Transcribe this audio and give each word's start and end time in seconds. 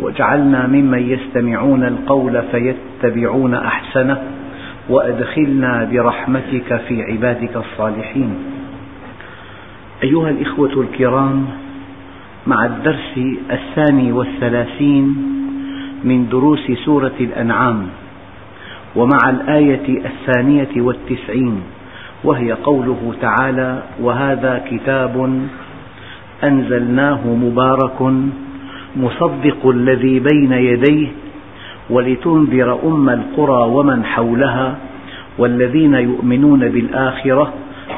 واجعلنا 0.00 0.66
ممن 0.66 1.10
يستمعون 1.10 1.84
القول 1.84 2.42
فيتبعون 2.42 3.54
أحسنه 3.54 4.22
وأدخلنا 4.88 5.88
برحمتك 5.92 6.80
في 6.88 7.02
عبادك 7.02 7.56
الصالحين. 7.56 8.34
أيها 10.02 10.30
الإخوة 10.30 10.80
الكرام 10.80 11.46
مع 12.46 12.66
الدرس 12.66 13.20
الثاني 13.50 14.12
والثلاثين 14.12 15.16
من 16.04 16.28
دروس 16.28 16.70
سورة 16.84 17.14
الأنعام 17.20 17.86
ومع 18.96 19.30
الآية 19.30 20.02
الثانية 20.06 20.68
والتسعين 20.76 21.62
وهي 22.24 22.52
قوله 22.52 23.14
تعالى 23.20 23.82
وهذا 24.00 24.64
كتاب 24.70 25.46
أنزلناه 26.44 27.26
مبارك 27.26 28.12
مصدق 28.96 29.68
الذي 29.68 30.20
بين 30.20 30.52
يديه 30.52 31.08
ولتنذر 31.90 32.78
أم 32.84 33.08
القرى 33.08 33.64
ومن 33.68 34.04
حولها 34.04 34.76
والذين 35.38 35.94
يؤمنون 35.94 36.68
بالآخرة 36.68 37.52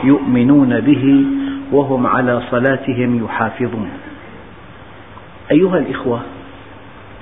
يؤمنون 0.04 0.80
به 0.80 1.24
وهم 1.72 2.06
على 2.06 2.42
صلاتهم 2.50 3.24
يحافظون. 3.24 3.88
أيها 5.50 5.78
الإخوة 5.78 6.20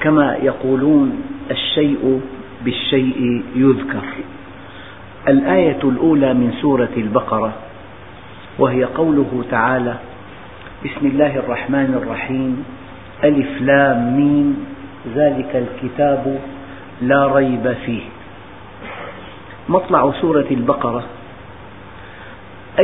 كما 0.01 0.37
يقولون 0.43 1.21
الشيء 1.51 2.21
بالشيء 2.65 3.43
يذكر. 3.57 4.05
الآية 5.29 5.79
الأولى 5.85 6.35
من 6.35 6.53
سورة 6.63 6.95
البقرة 6.97 7.53
وهي 8.59 8.85
قوله 8.85 9.45
تعالى 9.51 9.95
بسم 10.85 11.07
الله 11.07 11.37
الرحمن 11.37 12.01
الرحيم 12.03 12.65
ألف 13.25 13.62
لام 13.62 14.17
ميم 14.17 14.67
ذلك 15.14 15.56
الكتاب 15.56 16.39
لا 17.03 17.27
ريب 17.27 17.75
فيه. 17.86 18.03
مطلع 19.69 20.12
سورة 20.20 20.47
البقرة. 20.50 21.05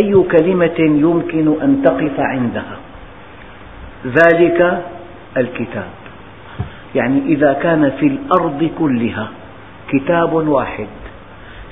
أي 0.02 0.22
كلمة 0.22 0.78
يمكن 0.78 1.62
أن 1.62 1.82
تقف 1.84 2.20
عندها؟ 2.20 2.76
ذلك 4.06 4.82
الكتاب. 5.36 5.90
يعني 6.94 7.22
إذا 7.26 7.52
كان 7.52 7.90
في 7.90 8.06
الأرض 8.06 8.70
كلها 8.78 9.28
كتاب 9.88 10.32
واحد 10.32 10.86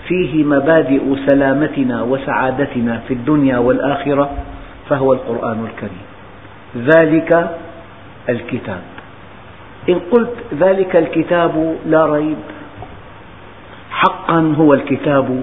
فيه 0.08 0.44
مبادئ 0.44 1.16
سلامتنا 1.26 2.02
وسعادتنا 2.02 3.00
في 3.08 3.14
الدنيا 3.14 3.58
والآخرة 3.58 4.30
فهو 4.88 5.12
القرآن 5.12 5.66
الكريم. 5.66 6.04
ذلك 6.76 7.50
الكتاب. 8.28 8.82
إن 9.88 10.00
قلت 10.10 10.36
ذلك 10.60 10.96
الكتاب 10.96 11.76
لا 11.86 12.06
ريب. 12.06 12.36
حقا 13.90 14.54
هو 14.58 14.74
الكتاب 14.74 15.42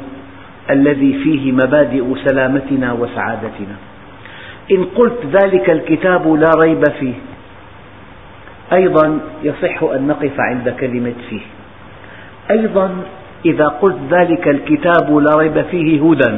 الذي 0.69 1.13
فيه 1.13 1.51
مبادئ 1.51 2.05
سلامتنا 2.25 2.93
وسعادتنا. 2.93 3.75
إن 4.71 4.83
قلت 4.95 5.25
ذلك 5.25 5.69
الكتاب 5.69 6.33
لا 6.33 6.51
ريب 6.59 6.83
فيه 6.99 7.13
أيضا 8.73 9.19
يصح 9.43 9.83
أن 9.83 10.07
نقف 10.07 10.39
عند 10.39 10.69
كلمة 10.69 11.13
فيه. 11.29 11.41
أيضا 12.51 12.89
إذا 13.45 13.67
قلت 13.67 13.97
ذلك 14.11 14.47
الكتاب 14.47 15.17
لا 15.17 15.35
ريب 15.37 15.61
فيه 15.61 16.11
هدى. 16.11 16.37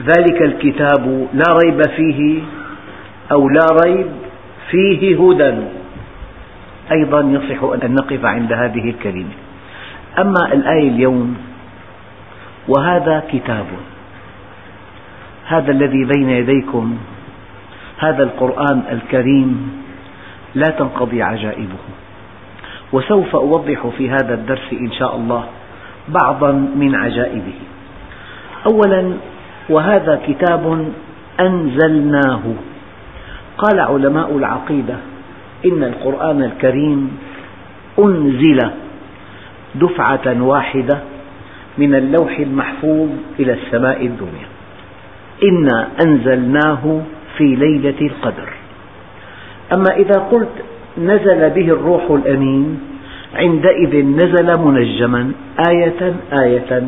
ذلك 0.00 0.42
الكتاب 0.42 1.28
لا 1.34 1.58
ريب 1.64 1.82
فيه 1.96 2.40
أو 3.32 3.48
لا 3.48 3.66
ريب 3.84 4.06
فيه 4.70 5.16
هدى. 5.22 5.54
أيضا 6.92 7.20
يصح 7.20 7.62
أن 7.62 7.94
نقف 7.94 8.24
عند 8.24 8.52
هذه 8.52 8.90
الكلمة. 8.90 9.34
أما 10.18 10.52
الآية 10.52 10.88
اليوم 10.88 11.36
وهذا 12.68 13.22
كتاب. 13.32 13.66
هذا 15.46 15.72
الذي 15.72 16.04
بين 16.04 16.30
يديكم 16.30 16.98
هذا 17.98 18.22
القرآن 18.22 18.82
الكريم 18.90 19.82
لا 20.54 20.66
تنقضي 20.78 21.22
عجائبه. 21.22 21.82
وسوف 22.92 23.36
أوضح 23.36 23.86
في 23.98 24.10
هذا 24.10 24.34
الدرس 24.34 24.72
إن 24.72 24.92
شاء 24.92 25.16
الله 25.16 25.44
بعضا 26.08 26.52
من 26.52 26.94
عجائبه. 26.94 27.58
أولا 28.66 29.12
وهذا 29.68 30.20
كتاب 30.26 30.92
أنزلناه. 31.40 32.42
قال 33.58 33.80
علماء 33.80 34.36
العقيدة 34.36 34.96
إن 35.66 35.84
القرآن 35.84 36.42
الكريم 36.42 37.18
أنزل 37.98 38.58
دفعة 39.74 40.42
واحدة 40.42 40.98
من 41.78 41.94
اللوح 41.94 42.38
المحفوظ 42.38 43.08
إلى 43.40 43.52
السماء 43.52 44.06
الدنيا. 44.06 44.46
إنا 45.44 45.88
أنزلناه 46.04 47.02
في 47.36 47.54
ليلة 47.54 48.00
القدر. 48.00 48.48
أما 49.72 49.96
إذا 49.96 50.20
قلت 50.20 50.64
نزل 50.98 51.50
به 51.50 51.68
الروح 51.68 52.10
الأمين 52.10 52.80
عندئذ 53.34 54.06
نزل 54.06 54.58
منجما 54.58 55.32
آية 55.68 56.14
آية. 56.32 56.82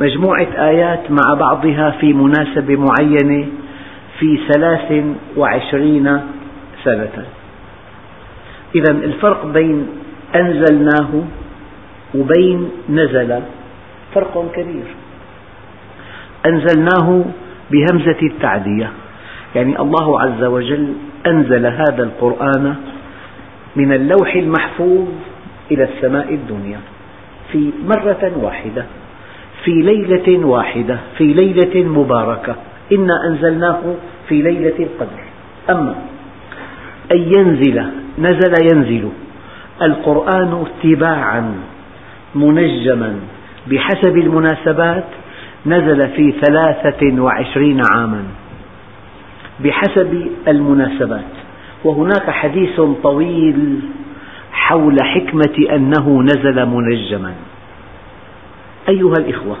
مجموعة 0.00 0.48
آيات 0.56 1.10
مع 1.10 1.34
بعضها 1.34 1.90
في 1.90 2.12
مناسبة 2.12 2.76
معينة 2.76 3.46
في 4.18 4.38
ثلاث 4.52 5.04
وعشرين 5.36 6.20
سنة. 6.84 7.24
إذا 8.74 8.92
الفرق 8.92 9.46
بين 9.46 9.86
أنزلناه 10.34 11.24
وبين 12.14 12.70
نزل 12.88 13.40
فرق 14.14 14.52
كبير. 14.54 14.84
أنزلناه 16.46 17.24
بهمزة 17.70 18.18
التعدية. 18.22 18.90
يعني 19.54 19.80
الله 19.80 20.20
عز 20.20 20.44
وجل 20.44 20.92
أنزل 21.26 21.66
هذا 21.66 22.02
القرآن 22.02 22.74
من 23.76 23.92
اللوح 23.92 24.34
المحفوظ 24.34 25.08
إلى 25.70 25.84
السماء 25.84 26.34
الدنيا. 26.34 26.80
في 27.52 27.70
مرة 27.84 28.32
واحدة 28.36 28.86
في 29.64 29.70
ليلة 29.70 30.46
واحدة 30.46 30.98
في 31.18 31.24
ليلة 31.24 31.88
مباركة. 31.88 32.56
إنا 32.92 33.26
أنزلناه 33.26 33.80
في 34.28 34.42
ليلة 34.42 34.78
القدر. 34.78 35.22
أما 35.70 35.94
أن 37.12 37.32
ينزل 37.36 37.84
نزل 38.18 38.54
ينزل 38.72 39.10
القرآن 39.82 40.64
تباعا 40.82 41.54
منجما. 42.34 43.16
بحسب 43.66 44.16
المناسبات 44.18 45.04
نزل 45.66 46.08
في 46.08 46.32
ثلاثة 46.32 47.22
وعشرين 47.22 47.80
عاما. 47.92 48.22
بحسب 49.60 50.26
المناسبات. 50.48 51.32
وهناك 51.84 52.30
حديث 52.30 52.80
طويل 53.02 53.80
حول 54.52 54.96
حكمة 55.02 55.76
أنه 55.76 56.22
نزل 56.22 56.66
منجما. 56.66 57.34
أيها 58.88 59.14
الإخوة 59.18 59.56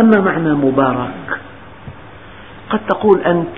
أما 0.00 0.20
معنى 0.20 0.54
مبارك 0.54 1.40
قد 2.72 2.80
تقول 2.88 3.20
أنت 3.20 3.56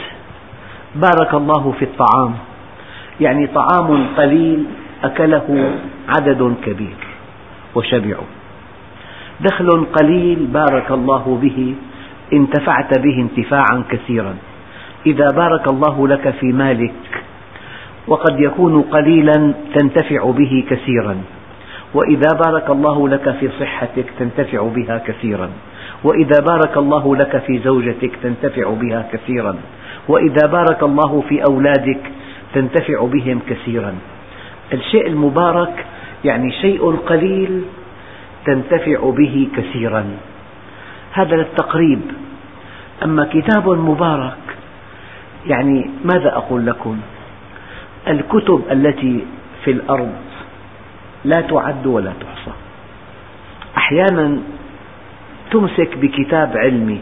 بارك 0.94 1.34
الله 1.34 1.75
في 1.78 1.84
الطعام. 1.84 2.34
يعني 3.20 3.46
طعام 3.46 4.06
قليل 4.16 4.64
أكله 5.05 5.70
عدد 6.08 6.55
كبير 6.64 7.00
وشبعوا 7.75 8.28
دخل 9.40 9.69
قليل 9.93 10.46
بارك 10.46 10.90
الله 10.90 11.38
به 11.43 11.75
انتفعت 12.32 12.99
به 12.99 13.16
انتفاعا 13.20 13.84
كثيرا. 13.90 14.34
إذا 15.06 15.28
بارك 15.37 15.69
الله 15.69 16.08
لك 16.08 16.31
في 16.31 16.46
مالك 16.52 17.22
وقد 18.06 18.40
يكون 18.40 18.82
قليلا 18.82 19.55
تنتفع 19.75 20.31
به 20.31 20.64
كثيرا. 20.70 21.16
وإذا 21.94 22.31
بارك 22.46 22.70
الله 22.70 23.08
لك 23.08 23.31
في 23.40 23.49
صحتك 23.61 24.06
تنتفع 24.19 24.62
بها 24.62 24.99
كثيرا. 24.99 25.50
وإذا 26.04 26.40
بارك 26.40 26.76
الله 26.76 27.16
لك 27.16 27.38
في 27.38 27.58
زوجتك 27.58 28.16
تنتفع 28.22 28.70
بها 28.70 29.08
كثيرا. 29.12 29.56
وإذا 30.08 30.46
بارك 30.46 30.82
الله 30.82 31.24
في 31.28 31.42
أولادك 31.44 32.00
تنتفع 32.54 33.04
بهم 33.04 33.40
كثيرا. 33.48 33.94
الشيء 34.72 35.06
المبارك 35.06 35.86
يعني 36.24 36.52
شيء 36.52 36.96
قليل 36.96 37.64
تنتفع 38.46 39.10
به 39.10 39.48
كثيرا. 39.56 40.04
هذا 41.12 41.36
للتقريب. 41.36 42.00
أما 43.04 43.28
كتاب 43.32 43.68
مبارك 43.68 44.36
يعني 45.46 45.90
ماذا 46.04 46.36
أقول 46.36 46.66
لكم؟ 46.66 46.98
الكتب 48.08 48.62
التي 48.70 49.24
في 49.64 49.70
الأرض 49.70 50.12
لا 51.24 51.40
تعد 51.40 51.86
ولا 51.86 52.12
تحصى. 52.20 52.56
أحيانا 53.76 54.38
تمسك 55.54 55.96
بكتاب 55.96 56.56
علمي. 56.56 57.00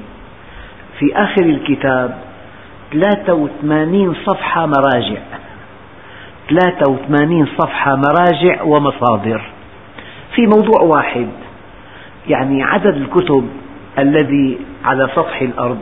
في 0.98 1.16
آخر 1.16 1.44
الكتاب 1.44 2.18
83 2.92 4.14
صفحة 4.26 4.66
مراجع. 4.66 5.20
83 6.50 7.46
صفحة 7.58 7.96
مراجع 7.96 8.62
ومصادر. 8.62 9.42
في 10.34 10.42
موضوع 10.42 10.80
واحد 10.96 11.28
يعني 12.28 12.62
عدد 12.62 12.96
الكتب 12.96 13.48
الذي 13.98 14.58
على 14.84 15.08
سطح 15.16 15.42
الأرض 15.42 15.80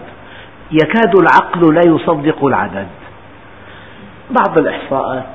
يكاد 0.73 1.19
العقل 1.19 1.75
لا 1.75 1.81
يصدق 1.87 2.45
العدد. 2.45 2.87
بعض 4.31 4.59
الإحصاءات 4.59 5.27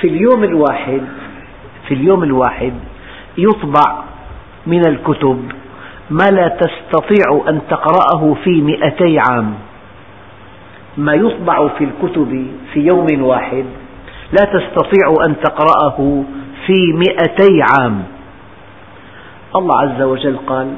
في 0.00 0.06
اليوم 0.08 0.44
الواحد 0.44 1.02
في 1.88 1.94
اليوم 1.94 2.22
الواحد 2.22 2.72
يطبع 3.38 4.02
من 4.66 4.86
الكتب 4.88 5.52
ما 6.10 6.30
لا 6.30 6.48
تستطيع 6.48 7.42
أن 7.48 7.60
تقرأه 7.70 8.34
في 8.44 8.62
مئتي 8.62 9.18
عام. 9.18 9.54
ما 10.96 11.14
يطبع 11.14 11.68
في 11.68 11.84
الكتب 11.84 12.46
في 12.72 12.80
يوم 12.80 13.22
واحد 13.22 13.64
لا 14.32 14.44
تستطيع 14.44 15.14
أن 15.28 15.40
تقرأه 15.40 16.24
في 16.66 16.92
مئتي 16.92 17.62
عام. 17.62 18.02
الله 19.56 19.80
عز 19.80 20.02
وجل 20.02 20.36
قال 20.46 20.74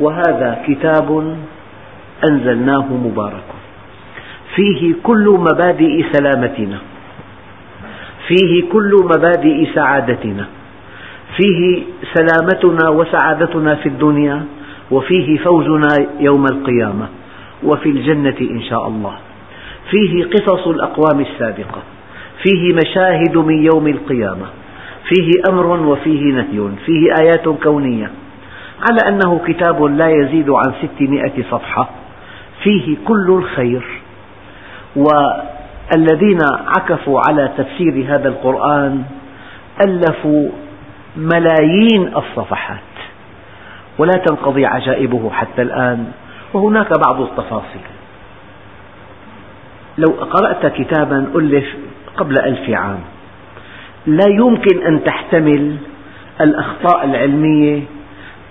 وهذا 0.00 0.62
كتاب 0.66 1.36
أنزلناه 2.30 2.86
مبارك. 2.92 3.48
فيه 4.54 4.94
كل 5.02 5.36
مبادئ 5.38 6.04
سلامتنا. 6.12 6.78
فيه 8.28 8.68
كل 8.72 8.92
مبادئ 9.04 9.74
سعادتنا. 9.74 10.46
فيه 11.36 11.82
سلامتنا 12.14 12.88
وسعادتنا 12.88 13.74
في 13.74 13.88
الدنيا. 13.88 14.44
وفيه 14.90 15.38
فوزنا 15.38 15.88
يوم 16.20 16.44
القيامة 16.44 17.08
وفي 17.64 17.88
الجنة 17.88 18.36
إن 18.40 18.62
شاء 18.62 18.88
الله. 18.88 19.16
فيه 19.90 20.24
قصص 20.24 20.66
الأقوام 20.66 21.20
السابقة 21.20 21.82
فيه 22.42 22.74
مشاهد 22.74 23.36
من 23.36 23.64
يوم 23.74 23.86
القيامة 23.86 24.46
فيه 25.08 25.30
أمر 25.50 25.66
وفيه 25.66 26.20
نهي 26.32 26.70
فيه 26.86 27.08
آيات 27.20 27.48
كونية 27.48 28.10
على 28.90 29.08
أنه 29.08 29.40
كتاب 29.46 29.84
لا 29.84 30.08
يزيد 30.08 30.50
عن 30.50 30.72
ستمائة 30.82 31.42
صفحة 31.50 31.88
فيه 32.62 32.96
كل 33.04 33.26
الخير. 33.28 33.84
والذين 34.96 36.38
عكفوا 36.78 37.20
على 37.28 37.50
تفسير 37.58 38.04
هذا 38.08 38.28
القرآن 38.28 39.02
ألفوا 39.86 40.48
ملايين 41.16 42.14
الصفحات. 42.16 42.95
ولا 43.98 44.12
تنقضي 44.26 44.66
عجائبه 44.66 45.30
حتى 45.30 45.62
الآن. 45.62 46.12
وهناك 46.54 46.88
بعض 47.06 47.20
التفاصيل. 47.20 47.86
لو 49.98 50.12
قرأت 50.12 50.66
كتابا 50.66 51.26
ألف 51.34 51.76
قبل 52.16 52.34
ألف 52.38 52.70
عام 52.70 53.00
لا 54.06 54.28
يمكن 54.28 54.86
أن 54.86 55.04
تحتمل 55.04 55.76
الأخطاء 56.40 57.04
العلمية 57.04 57.82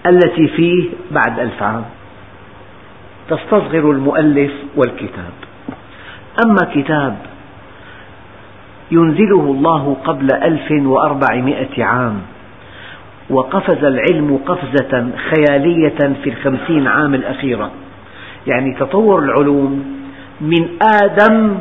التي 0.07 0.47
فيه 0.47 0.89
بعد 1.11 1.39
ألف 1.39 1.63
عام. 1.63 1.85
تستصغر 3.29 3.91
المؤلف 3.91 4.51
والكتاب. 4.75 5.33
أما 6.45 6.73
كتاب 6.73 7.17
ينزله 8.91 9.41
الله 9.41 9.97
قبل 10.05 10.27
ألف 10.33 10.71
وأربعمائة 10.71 11.83
عام 11.83 12.21
وقفز 13.29 13.83
العلم 13.83 14.39
قفزة 14.45 15.09
خيالية 15.29 16.13
في 16.23 16.29
الخمسين 16.29 16.87
عام 16.87 17.13
الأخيرة. 17.13 17.71
يعني 18.47 18.75
تطور 18.79 19.23
العلوم 19.23 19.85
من 20.41 20.67
آدم 21.03 21.57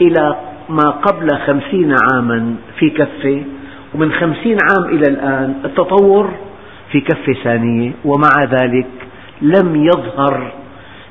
إلى 0.00 0.36
ما 0.68 0.90
قبل 0.90 1.28
خمسين 1.46 1.94
عاما 2.12 2.54
في 2.78 2.90
كفة 2.90 3.42
ومن 3.94 4.12
خمسين 4.12 4.58
عام 4.70 4.94
إلى 4.94 5.12
الآن 5.12 5.54
التطور 5.64 6.30
في 6.92 7.00
كفة 7.00 7.32
ثانية 7.44 7.92
ومع 8.04 8.44
ذلك 8.44 8.86
لم 9.42 9.76
يظهر 9.86 10.52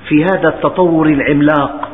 في 0.09 0.23
هذا 0.23 0.47
التطور 0.49 1.07
العملاق 1.07 1.89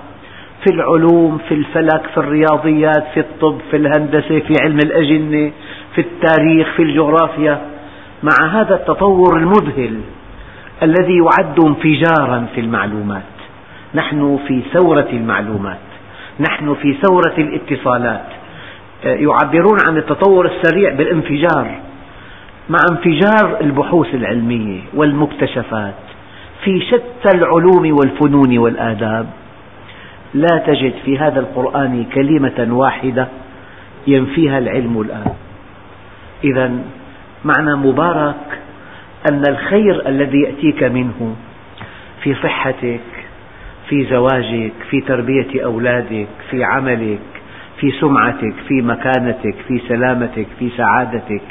في 0.66 0.74
العلوم 0.74 1.38
في 1.48 1.54
الفلك 1.54 2.08
في 2.14 2.18
الرياضيات 2.18 3.04
في 3.14 3.20
الطب 3.20 3.58
في 3.72 3.78
الهندسة 3.78 4.40
في 4.40 4.54
علم 4.64 4.78
الأجنة. 4.86 5.52
في 5.96 6.02
التاريخ 6.02 6.76
في 6.76 6.84
الجغرافيا 6.84 7.62
مع 8.24 8.48
هذا 8.48 8.76
التطور 8.76 9.38
المذهل 9.38 10.02
الذي 10.84 11.18
يعد 11.18 11.60
انفجارا 11.60 12.46
في 12.56 12.62
المعلومات. 12.62 13.24
نحن 13.96 14.40
في 14.48 14.62
ثورة 14.74 15.08
المعلومات 15.14 15.78
نحن 16.40 16.76
في 16.76 16.94
ثورة 16.94 17.34
الاتصالات. 17.38 18.26
يعبرون 19.04 19.78
عن 19.88 19.98
التطور 19.98 20.46
السريع 20.46 20.94
بالانفجار 20.94 21.80
مع 22.70 22.80
انفجار 22.92 23.58
البحوث 23.62 24.16
العلمية 24.16 24.80
والمكتشفات 24.94 25.94
في 26.64 26.82
شتى 26.82 27.38
العلوم 27.38 27.98
والفنون 27.98 28.58
والآداب. 28.58 29.26
لا 30.34 30.58
تجد 30.68 30.94
في 31.06 31.18
هذا 31.18 31.40
القرآن 31.40 32.06
كلمة 32.14 32.68
واحدة 32.70 33.28
ينفيها 34.08 34.58
العلم 34.58 35.02
الآن. 35.02 35.34
إذا 36.44 36.72
معنى 37.46 37.76
مبارك 37.76 38.60
أن 39.32 39.44
الخير 39.50 40.08
الذي 40.08 40.42
يأتيك 40.42 40.84
منه 40.84 41.36
في 42.24 42.34
صحتك 42.34 43.00
في 43.90 44.06
زواجك 44.06 44.74
في 44.90 45.02
تربية 45.02 45.66
أولادك 45.66 46.28
في 46.50 46.64
عملك 46.64 47.20
في 47.80 47.92
سمعتك 47.92 48.54
في 48.68 48.82
مكانتك 48.82 49.56
في 49.68 49.82
سلامتك 49.88 50.48
في 50.60 50.70
سعادتك 50.78 51.42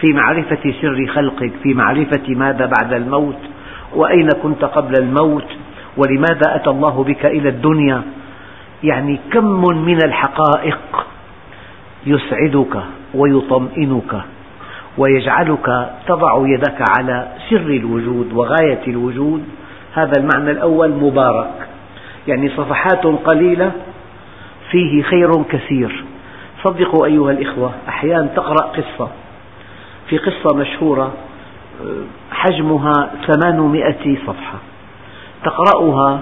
في 0.00 0.12
معرفة 0.12 0.74
سر 0.82 1.06
خلقك 1.06 1.52
في 1.62 1.74
معرفة 1.74 2.34
ماذا 2.34 2.70
بعد 2.78 2.92
الموت 2.92 3.38
وأين 3.94 4.28
كنت 4.42 4.64
قبل 4.64 4.94
الموت 5.02 5.46
ولماذا 5.96 6.56
أتى 6.56 6.70
الله 6.70 7.04
بك 7.04 7.26
إلى 7.26 7.48
الدنيا؟ 7.48 8.02
يعني 8.84 9.20
كم 9.32 9.60
من 9.84 9.98
الحقائق 10.04 11.06
يسعدك 12.06 12.82
ويطمئنك. 13.14 14.22
ويجعلك 14.98 15.90
تضع 16.06 16.46
يدك 16.46 16.84
على 16.98 17.28
سر 17.50 17.56
الوجود 17.56 18.32
وغاية 18.32 18.86
الوجود. 18.86 19.44
هذا 19.94 20.12
المعنى 20.18 20.50
الأول 20.50 20.90
مبارك. 20.90 21.68
يعني 22.26 22.48
صفحات 22.48 23.06
قليلة 23.06 23.72
فيه 24.70 25.02
خير 25.02 25.42
كثير. 25.50 26.04
صدقوا 26.64 27.06
أيها 27.06 27.30
الإخوة 27.30 27.72
أحيانا 27.88 28.26
تقرأ 28.36 28.66
قصة. 28.66 29.10
في 30.08 30.18
قصة 30.18 30.56
مشهورة 30.56 31.12
حجمها 32.30 33.10
ثمانمائة 33.26 34.16
صفحة. 34.26 34.58
تقرأها 35.44 36.20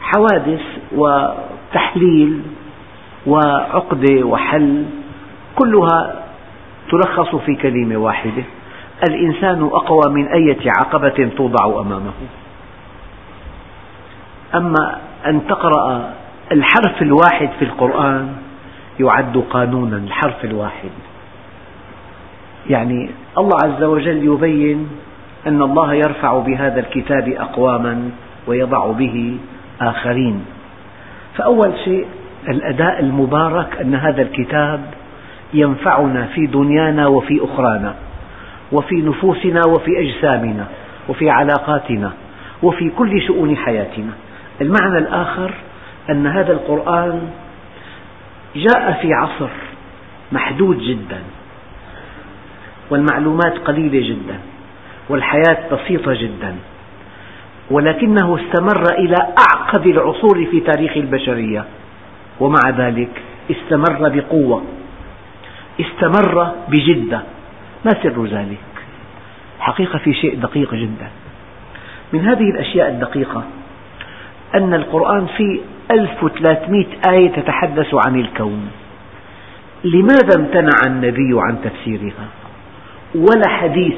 حوادث 0.00 0.62
وتحليل 0.92 2.42
وعقدة 3.26 4.26
وحل 4.26 4.84
كلها 5.56 6.23
تلخص 6.90 7.36
في 7.36 7.54
كلمة 7.54 7.96
واحدة. 7.96 8.42
الإنسان 9.08 9.62
أقوى 9.72 10.12
من 10.14 10.26
أية 10.28 10.70
عقبة 10.80 11.30
توضع 11.36 11.80
أمامه. 11.80 12.12
أما 14.54 14.98
أن 15.26 15.46
تقرأ 15.46 16.12
الحرف 16.52 17.02
الواحد 17.02 17.50
في 17.58 17.64
القرآن 17.64 18.36
يعد 19.00 19.44
قانونا 19.50 19.96
الحرف 19.96 20.44
الواحد. 20.44 20.90
يعني 22.70 23.10
الله 23.38 23.56
عز 23.64 23.82
وجل 23.82 24.24
يبين 24.24 24.88
أن 25.46 25.62
الله 25.62 25.94
يرفع 25.94 26.38
بهذا 26.38 26.80
الكتاب 26.80 27.28
أقواما 27.28 28.10
ويضع 28.46 28.92
به 28.92 29.36
آخرين. 29.80 30.44
فأول 31.36 31.72
شيء 31.84 32.06
الأداء 32.48 33.00
المبارك 33.00 33.80
أن 33.80 33.94
هذا 33.94 34.22
الكتاب 34.22 34.80
ينفعنا 35.52 36.26
في 36.34 36.46
دنيانا 36.46 37.06
وفي 37.06 37.44
أخرانا 37.44 37.94
وفي 38.72 38.94
نفوسنا 38.94 39.60
وفي 39.68 39.90
أجسامنا 40.00 40.66
وفي 41.08 41.30
علاقاتنا 41.30 42.12
وفي 42.62 42.90
كل 42.90 43.22
شؤون 43.22 43.56
حياتنا. 43.56 44.12
المعنى 44.60 44.98
الآخر 44.98 45.54
أن 46.10 46.26
هذا 46.26 46.52
القرآن 46.52 47.28
جاء 48.56 48.98
في 49.02 49.12
عصر 49.12 49.50
محدود 50.32 50.78
جدا 50.78 51.18
والمعلومات 52.90 53.58
قليلة 53.58 54.08
جدا 54.08 54.38
والحياة 55.08 55.58
بسيطة 55.72 56.14
جدا 56.14 56.54
ولكنه 57.70 58.36
استمر 58.36 58.94
إلى 58.98 59.16
أعقد 59.38 59.86
العصور 59.86 60.46
في 60.50 60.60
تاريخ 60.60 60.96
البشرية 60.96 61.64
ومع 62.40 62.70
ذلك 62.78 63.22
استمر 63.50 64.08
بقوة. 64.08 64.62
استمر 65.80 66.52
بجدة. 66.68 67.22
ما 67.84 67.90
سر 68.02 68.26
ذلك؟ 68.26 68.58
حقيقة 69.60 69.98
في 69.98 70.14
شيء 70.14 70.40
دقيق 70.40 70.74
جدا. 70.74 71.08
من 72.12 72.20
هذه 72.20 72.50
الأشياء 72.50 72.88
الدقيقة 72.88 73.44
أن 74.54 74.74
القرآن 74.74 75.26
فيه 75.36 75.60
1300 75.90 76.86
آية 77.10 77.28
تتحدث 77.28 77.94
عن 78.06 78.20
الكون. 78.20 78.70
لماذا 79.84 80.38
امتنع 80.38 80.78
النبي 80.86 81.30
عن 81.34 81.56
تفسيرها؟ 81.64 82.26
ولا 83.14 83.48
حديث 83.48 83.96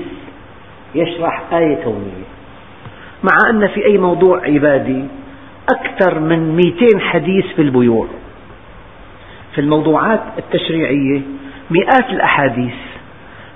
يشرح 0.95 1.43
آية 1.53 1.85
كونية. 1.85 2.27
مع 3.25 3.51
أن 3.51 3.69
في 3.69 3.87
أي 3.87 3.99
موضوع 3.99 4.43
عبادي 4.45 5.05
أكثر 5.69 6.21
من 6.21 6.57
200 6.57 7.01
حديث 7.01 7.47
في 7.57 7.63
البيوع. 7.63 8.07
في 9.55 9.61
الموضوعات 9.61 10.23
التشريعية 10.39 11.21
مئات 11.71 12.11
الأحاديث. 12.11 12.75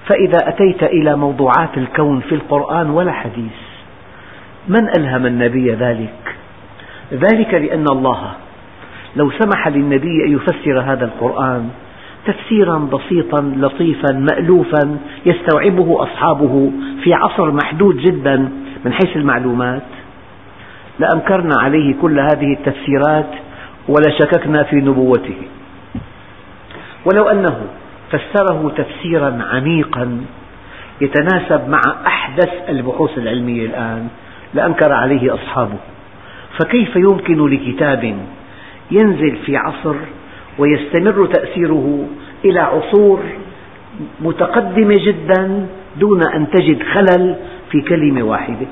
فإذا 0.06 0.38
أتيت 0.48 0.82
إلى 0.82 1.16
موضوعات 1.16 1.76
الكون 1.76 2.20
في 2.20 2.34
القرآن 2.34 2.90
ولا 2.90 3.12
حديث 3.12 3.58
من 4.68 4.88
ألهم 4.98 5.26
النبي 5.26 5.72
ذلك؟ 5.72 6.36
ذلك 7.12 7.54
لأن 7.54 7.84
الله 7.92 8.32
لو 9.16 9.30
سمح 9.30 9.68
للنبي 9.68 10.24
أن 10.26 10.32
يفسر 10.32 10.80
هذا 10.80 11.04
القرآن 11.04 11.70
تفسيرا 12.26 12.78
بسيطا 12.78 13.40
لطيفا 13.56 14.12
مألوفا 14.12 14.98
يستوعبه 15.26 16.02
أصحابه 16.02 16.72
في 17.04 17.14
عصر 17.14 17.52
محدود 17.52 17.96
جدا 17.96 18.36
من 18.84 18.92
حيث 18.92 19.16
المعلومات. 19.16 19.82
لأنكرنا 20.98 21.54
عليه 21.60 21.94
كل 22.02 22.20
هذه 22.20 22.52
التفسيرات 22.52 23.30
ولشككنا 23.88 24.62
في 24.62 24.76
نبوته. 24.76 25.36
ولو 27.04 27.28
أنه 27.28 27.60
فسره 28.10 28.72
تفسيرا 28.76 29.38
عميقا 29.52 30.20
يتناسب 31.00 31.68
مع 31.68 31.80
أحدث 32.06 32.50
البحوث 32.68 33.18
العلمية 33.18 33.66
الآن 33.66 34.08
لأنكر 34.54 34.92
عليه 34.92 35.34
أصحابه. 35.34 35.78
فكيف 36.58 36.96
يمكن 36.96 37.48
لكتاب 37.48 38.16
ينزل 38.90 39.36
في 39.36 39.56
عصر 39.56 39.94
ويستمر 40.58 41.26
تأثيره 41.26 42.06
إلى 42.44 42.60
عصور 42.60 43.20
متقدمة 44.20 44.96
جدا 45.06 45.66
دون 45.96 46.22
أن 46.34 46.50
تجد 46.50 46.82
خلل 46.82 47.36
في 47.70 47.80
كلمة 47.80 48.22
واحدة؟ 48.22 48.66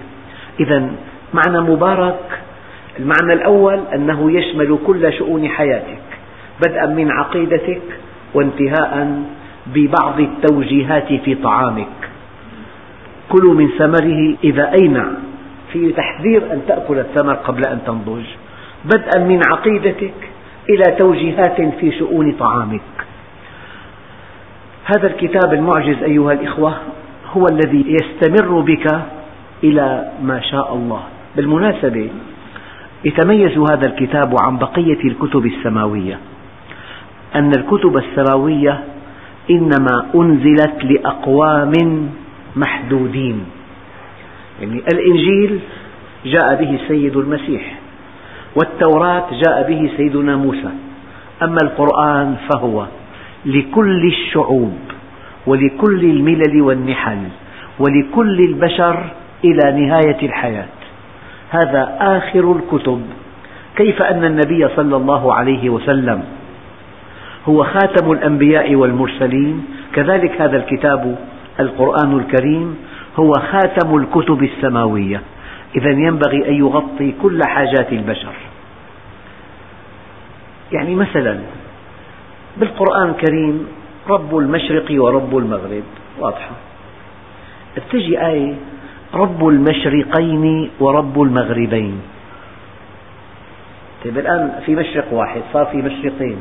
إذا 0.61 0.91
معنى 1.35 1.61
مبارك 1.61 2.41
المعنى 2.99 3.33
الأول 3.33 3.81
أنه 3.95 4.33
يشمل 4.33 4.79
كل 4.87 5.13
شؤون 5.13 5.49
حياتك 5.49 6.03
بدءا 6.67 6.87
من 6.87 7.11
عقيدتك 7.11 7.83
وانتهاء 8.35 9.23
ببعض 9.67 10.21
التوجيهات 10.21 11.13
في 11.13 11.35
طعامك. 11.35 11.87
كلوا 13.29 13.55
من 13.55 13.69
ثمره 13.79 14.37
إذا 14.45 14.73
أينع 14.81 15.07
في 15.73 15.93
تحذير 15.93 16.53
أن 16.53 16.63
تأكل 16.69 16.99
الثمر 16.99 17.35
قبل 17.35 17.63
أن 17.67 17.79
تنضج. 17.87 18.25
بدءا 18.85 19.25
من 19.25 19.41
عقيدتك 19.49 20.15
إلى 20.71 20.97
توجيهات 20.99 21.61
في 21.81 21.99
شؤون 21.99 22.33
طعامك. 22.33 22.81
هذا 24.85 25.07
الكتاب 25.07 25.53
المعجز 25.53 26.03
أيها 26.03 26.33
الإخوة 26.33 26.75
هو 27.33 27.47
الذي 27.47 27.97
يستمر 28.01 28.61
بك 28.61 29.01
إلى 29.65 30.11
ما 30.23 30.41
شاء 30.41 30.75
الله. 30.75 31.03
بالمناسبة 31.37 32.11
يتميز 33.05 33.59
هذا 33.59 33.87
الكتاب 33.87 34.35
عن 34.43 34.59
بقية 34.59 35.05
الكتب 35.05 35.47
السماوية. 35.47 36.19
أن 37.35 37.51
الكتب 37.59 37.97
السماوية 37.97 38.85
إنما 39.51 40.07
أنزلت 40.15 40.85
لأقوام 40.85 41.73
محدودين. 42.57 43.45
يعني 44.61 44.83
الإنجيل 44.93 45.59
جاء 46.25 46.55
به 46.55 46.79
السيد 46.83 47.17
المسيح 47.17 47.79
والتوراة 48.57 49.27
جاء 49.47 49.69
به 49.69 49.91
سيدنا 49.97 50.37
موسى. 50.37 50.71
أما 51.43 51.59
القرآن 51.63 52.37
فهو 52.53 52.87
لكل 53.47 54.07
الشعوب 54.07 54.79
ولكل 55.47 56.01
الملل 56.05 56.63
والنحل 56.63 57.23
ولكل 57.79 58.41
البشر 58.41 59.05
إلى 59.45 59.87
نهاية 59.87 60.27
الحياة. 60.27 60.69
هذا 61.51 61.97
آخر 62.01 62.53
الكتب. 62.53 63.03
كيف 63.77 64.03
أن 64.03 64.25
النبي 64.25 64.69
صلى 64.77 64.97
الله 64.97 65.35
عليه 65.35 65.71
وسلم 65.71 66.23
هو 67.49 67.65
خاتم 67.65 68.13
الأنبياء 68.13 68.75
والمرسلين. 68.75 69.67
كذلك 69.95 70.41
هذا 70.41 70.57
الكتاب 70.57 71.19
القرآن 71.61 72.19
الكريم 72.19 72.77
هو 73.17 73.33
خاتم 73.33 73.97
الكتب 73.97 74.43
السماوية. 74.43 75.21
إذا 75.77 75.91
ينبغي 75.91 76.49
أن 76.49 76.55
يغطي 76.55 77.15
كل 77.23 77.41
حاجات 77.47 77.93
البشر. 77.93 78.35
يعني 80.73 80.95
مثلا 80.95 81.39
بالقرآن 82.57 83.09
الكريم 83.11 83.67
رب 84.09 84.37
المشرق 84.37 85.03
ورب 85.03 85.37
المغرب. 85.37 85.85
واضحة. 86.19 86.51
تجي 87.93 88.27
آية 88.27 88.55
رب 89.15 89.49
المشرقين 89.49 90.71
ورب 90.81 91.23
المغربين. 91.23 92.01
طيب 94.05 94.19
الآن 94.19 94.53
في 94.67 94.75
مشرق 94.75 95.13
واحد 95.13 95.41
صار 95.53 95.67
في 95.67 95.77
مشرقين. 95.77 96.37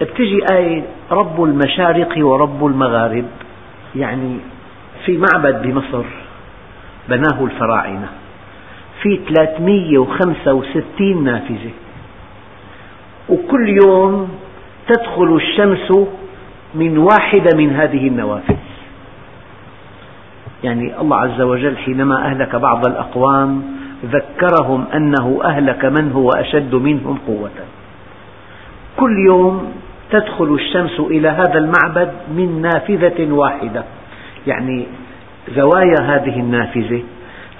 بتجي 0.00 0.44
آية 0.52 0.82
رب 1.10 1.44
المشارق 1.44 2.26
ورب 2.26 2.66
المغارب 2.66 3.24
يعني 3.96 4.36
في 5.04 5.16
معبد 5.18 5.62
بمصر 5.62 6.04
بناه 7.08 7.44
الفراعنة 7.44 8.08
في 9.02 9.20
365 9.28 11.24
نافذة 11.24 11.70
وكل 13.28 13.78
يوم 13.84 14.28
تدخل 14.88 15.36
الشمس 15.36 15.92
من 16.74 16.98
واحدة 16.98 17.56
من 17.56 17.70
هذه 17.70 18.08
النوافذ. 18.08 18.56
يعني 20.64 21.00
الله 21.00 21.16
عز 21.16 21.40
وجل 21.40 21.76
حينما 21.76 22.24
أهلك 22.26 22.56
بعض 22.56 22.86
الأقوام 22.86 23.62
ذكرهم 24.04 24.84
أنه 24.94 25.40
أهلك 25.44 25.84
من 25.84 26.12
هو 26.12 26.28
أشد 26.28 26.74
منهم 26.74 27.18
قوة. 27.26 27.50
كل 28.96 29.18
يوم 29.26 29.72
تدخل 30.14 30.54
الشمس 30.54 31.00
إلى 31.00 31.28
هذا 31.28 31.58
المعبد 31.58 32.12
من 32.36 32.62
نافذة 32.62 33.32
واحدة. 33.32 33.84
يعني 34.46 34.86
زوايا 35.56 36.00
هذه 36.02 36.40
النافذة 36.40 37.02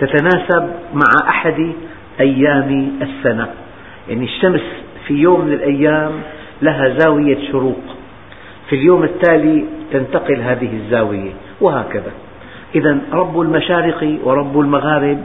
تتناسب 0.00 0.70
مع 0.94 1.28
أحد 1.28 1.72
أيام 2.20 2.92
السنة. 3.02 3.48
يعني 4.08 4.24
الشمس 4.24 4.60
في 5.06 5.14
يوم 5.14 5.44
من 5.44 5.52
الأيام 5.52 6.12
لها 6.62 6.98
زاوية 6.98 7.50
شروق. 7.52 7.80
في 8.68 8.76
اليوم 8.76 9.04
التالي 9.04 9.64
تنتقل 9.92 10.40
هذه 10.40 10.76
الزاوية 10.76 11.30
وهكذا. 11.60 12.12
إذا 12.74 12.98
رب 13.12 13.40
المشارق 13.40 14.18
ورب 14.24 14.60
المغارب 14.60 15.24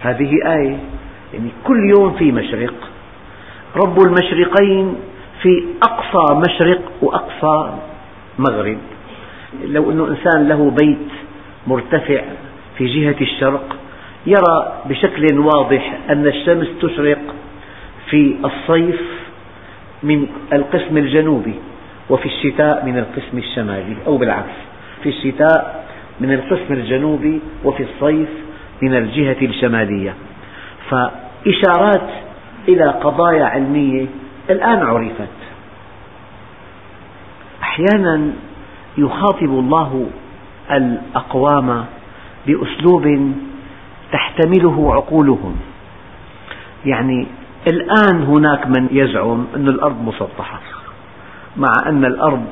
هذه 0.00 0.30
آية. 0.46 0.78
يعني 1.34 1.50
كل 1.64 1.92
يوم 1.98 2.12
في 2.12 2.32
مشرق. 2.32 2.74
رب 3.76 3.98
المشرقين 4.06 4.94
في 5.44 5.64
أقصى 5.82 6.40
مشرق 6.48 6.80
وأقصى 7.02 7.78
مغرب. 8.38 8.78
لو 9.64 9.90
أن 9.90 10.00
إنسان 10.00 10.48
له 10.48 10.70
بيت 10.70 11.08
مرتفع 11.66 12.22
في 12.78 12.86
جهة 12.86 13.16
الشرق 13.20 13.76
يرى 14.26 14.72
بشكل 14.86 15.38
واضح 15.38 15.98
أن 16.10 16.26
الشمس 16.26 16.66
تشرق 16.82 17.18
في 18.10 18.36
الصيف 18.44 19.00
من 20.02 20.26
القسم 20.52 20.96
الجنوبي 20.96 21.54
وفي 22.10 22.26
الشتاء 22.26 22.86
من 22.86 22.98
القسم 22.98 23.38
الشمالي 23.38 23.96
أو 24.06 24.16
بالعكس 24.16 24.56
في 25.02 25.08
الشتاء 25.08 25.84
من 26.20 26.32
القسم 26.32 26.74
الجنوبي 26.74 27.40
وفي 27.64 27.82
الصيف 27.82 28.28
من 28.82 28.94
الجهة 28.94 29.36
الشمالية. 29.42 30.14
فإشارات 30.90 32.08
إلى 32.68 32.84
قضايا 32.90 33.44
علمية 33.44 34.06
الآن 34.50 34.82
عرفت. 34.82 35.28
أحيانا 37.62 38.30
يخاطب 38.98 39.42
الله 39.42 40.06
الأقوام 40.70 41.84
بأسلوب 42.46 43.32
تحتمله 44.12 44.94
عقولهم. 44.94 45.56
يعني 46.86 47.26
الآن 47.66 48.22
هناك 48.22 48.66
من 48.66 48.88
يزعم 48.90 49.46
أن 49.56 49.68
الأرض 49.68 50.02
مسطحة 50.02 50.60
مع 51.56 51.72
أن 51.86 52.04
الأرض 52.04 52.44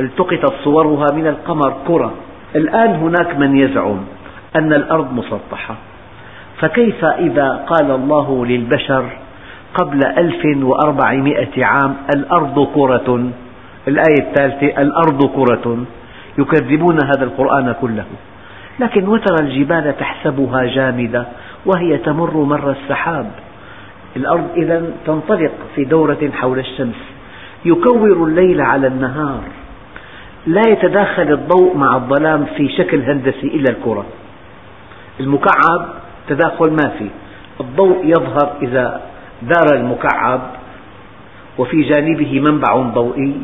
التقطت 0.00 0.54
صورها 0.64 1.06
من 1.14 1.26
القمر 1.26 1.76
كرة 1.86 2.14
الآن 2.56 2.90
هناك 2.90 3.36
من 3.36 3.56
يزعم 3.56 3.98
أن 4.56 4.72
الأرض 4.72 5.12
مسطحة. 5.12 5.74
فكيف 6.60 7.04
إذا 7.04 7.66
قال 7.66 7.90
الله 7.90 8.46
للبشر 8.46 9.04
قبل 9.74 10.04
ألف 10.04 10.64
وأربعمائة 10.64 11.64
عام 11.64 11.96
الأرض 12.16 12.68
كرة. 12.74 13.30
الآية 13.88 14.18
الثالثة 14.18 14.82
الأرض 14.82 15.26
كرة. 15.26 15.84
يكذبون 16.38 16.98
هذا 17.04 17.24
القرآن 17.24 17.74
كله. 17.80 18.04
لكن 18.80 19.08
وترى 19.08 19.46
الجبال 19.46 19.94
تحسبها 19.98 20.64
جامدة 20.64 21.26
وهي 21.66 21.98
تمر 21.98 22.36
مر 22.36 22.70
السحاب. 22.70 23.30
الأرض 24.16 24.48
إذا 24.56 24.82
تنطلق 25.06 25.52
في 25.74 25.84
دورة 25.84 26.30
حول 26.32 26.58
الشمس. 26.58 27.00
يكور 27.64 28.24
الليل 28.24 28.60
على 28.60 28.86
النهار. 28.86 29.40
لا 30.46 30.62
يتداخل 30.68 31.32
الضوء 31.32 31.76
مع 31.76 31.96
الظلام 31.96 32.44
في 32.56 32.68
شكل 32.68 33.02
هندسي 33.02 33.46
إلا 33.46 33.70
الكرة. 33.70 34.06
المكعب 35.20 35.88
تداخل 36.28 36.70
ما 36.70 36.88
في 36.98 37.08
الضوء 37.60 38.04
يظهر 38.04 38.52
إذا 38.62 39.00
دار 39.42 39.66
المكعب 39.74 40.40
وفي 41.58 41.82
جانبه 41.82 42.40
منبع 42.40 42.76
ضوئي. 42.76 43.34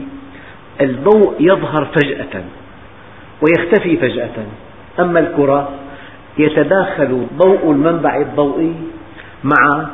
الضوء 0.80 1.34
يظهر 1.40 1.84
فجأة 1.84 2.42
ويختفي 3.42 3.96
فجأة. 3.96 4.46
أما 5.00 5.20
الكرة 5.20 5.68
يتداخل 6.38 7.26
ضوء 7.36 7.70
المنبع 7.70 8.16
الضوئي 8.16 8.74
مع 9.44 9.86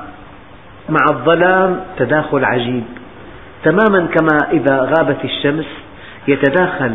مع 0.88 1.04
الظلام 1.10 1.80
تداخل 1.98 2.44
عجيب. 2.44 2.84
تماما 3.64 4.06
كما 4.06 4.38
إذا 4.52 4.80
غابت 4.80 5.24
الشمس 5.24 5.66
يتداخل 6.28 6.94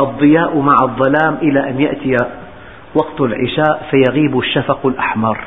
الضياء 0.00 0.56
مع 0.58 0.76
الظلام 0.82 1.38
إلى 1.42 1.70
أن 1.70 1.80
يأتي 1.80 2.16
وقت 2.94 3.20
العشاء 3.20 3.88
فيغيب 3.90 4.38
الشفق 4.38 4.86
الأحمر. 4.86 5.38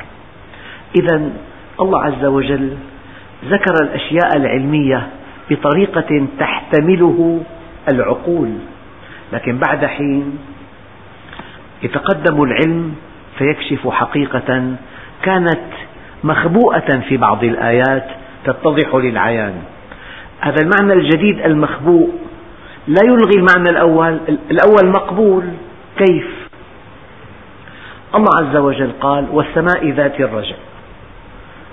إذا 0.96 1.30
الله 1.80 2.02
عز 2.02 2.24
وجل 2.24 2.76
ذكر 3.44 3.74
الأشياء 3.82 4.36
العلمية 4.36 5.08
بطريقة 5.50 6.26
تحتمله 6.38 7.40
العقول. 7.92 8.50
لكن 9.32 9.58
بعد 9.58 9.84
حين 9.84 10.38
يتقدم 11.82 12.42
العلم 12.42 12.94
فيكشف 13.38 13.88
حقيقة 13.88 14.76
كانت 15.22 15.68
مخبوءة 16.24 17.02
في 17.08 17.16
بعض 17.16 17.44
الآيات 17.44 18.06
تتضح 18.44 18.94
للعيان. 18.94 19.54
هذا 20.40 20.62
المعنى 20.62 20.92
الجديد 21.00 21.40
المخبوء 21.40 22.10
لا 22.86 23.00
يلغي 23.06 23.36
المعنى 23.36 23.70
الأول 23.70 24.20
الأول 24.50 24.92
مقبول. 24.96 25.44
كيف؟ 25.96 26.26
الله 28.14 28.30
عز 28.42 28.56
وجل 28.56 28.92
قال 29.00 29.26
والسماء 29.32 29.90
ذات 29.90 30.20
الرجع. 30.20 30.56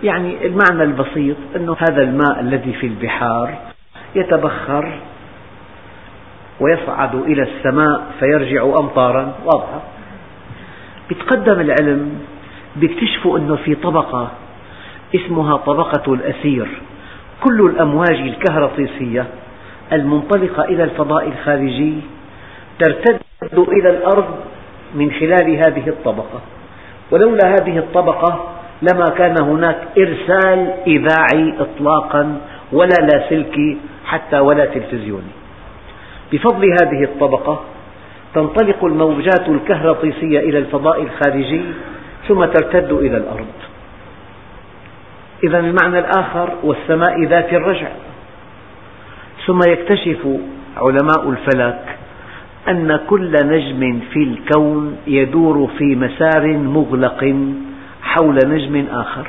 يعني 0.04 0.46
المعنى 0.46 0.84
البسيط 0.84 1.36
أن 1.56 1.76
هذا 1.80 2.04
الماء 2.04 2.40
الذي 2.40 2.74
في 2.74 2.88
البحار 2.88 3.58
يتبخر 4.16 4.92
ويصعد 6.60 7.16
إلى 7.16 7.42
السماء 7.42 8.12
فيرجع 8.20 8.64
أمطارا 8.64 9.34
واضحة 9.46 9.82
يتقدم 11.12 11.60
العلم 11.60 12.20
بيكتشفوا 12.76 13.38
أنه 13.38 13.56
في 13.56 13.76
طبقة 13.76 14.32
اسمها 15.16 15.58
طبقة 15.58 16.14
الأثير 16.14 16.68
كل 17.44 17.62
الأمواج 17.66 18.18
الكهرطيسية 18.18 19.28
المنطلقة 19.94 20.64
إلى 20.64 20.84
الفضاء 20.84 21.28
الخارجي 21.28 21.94
ترتد 22.80 23.20
إلى 23.54 23.90
الأرض 23.90 24.26
من 24.96 25.12
خلال 25.12 25.56
هذه 25.56 25.90
الطبقة. 25.90 26.42
ولولا 27.12 27.48
هذه 27.48 27.78
الطبقة 27.78 28.61
لما 28.82 29.06
كان 29.18 29.36
هناك 29.44 29.78
إرسال 29.98 30.74
إذاعي 30.88 31.54
إطلاقا 31.60 32.38
ولا 32.72 32.96
لاسلكي 33.14 33.78
حتى 34.06 34.40
ولا 34.40 34.66
تلفزيوني 34.66 35.32
بفضل 36.34 36.66
هذه 36.82 37.04
الطبقة 37.04 37.64
تنطلق 38.36 38.86
الموجات 38.86 39.50
الكهرطيسية 39.50 40.40
إلى 40.40 40.58
الفضاء 40.58 41.02
الخارجي 41.02 41.62
ثم 42.28 42.46
ترتد 42.46 42.92
إلى 42.92 43.18
الأرض. 43.18 43.48
إذا 45.44 45.60
المعنى 45.60 46.00
الآخر 46.00 46.50
والسماء 46.64 47.24
ذات 47.24 47.54
الرجع. 47.54 47.88
ثم 49.46 49.60
يكتشف 49.68 50.28
علماء 50.78 51.30
الفلك 51.30 51.98
أن 52.68 53.00
كل 53.08 53.32
نجم 53.32 54.00
في 54.14 54.24
الكون 54.24 54.98
يدور 55.08 55.70
في 55.78 55.96
مسار 55.96 56.48
مغلق 56.48 57.36
حول 58.14 58.40
نجم 58.46 58.86
آخر. 58.92 59.28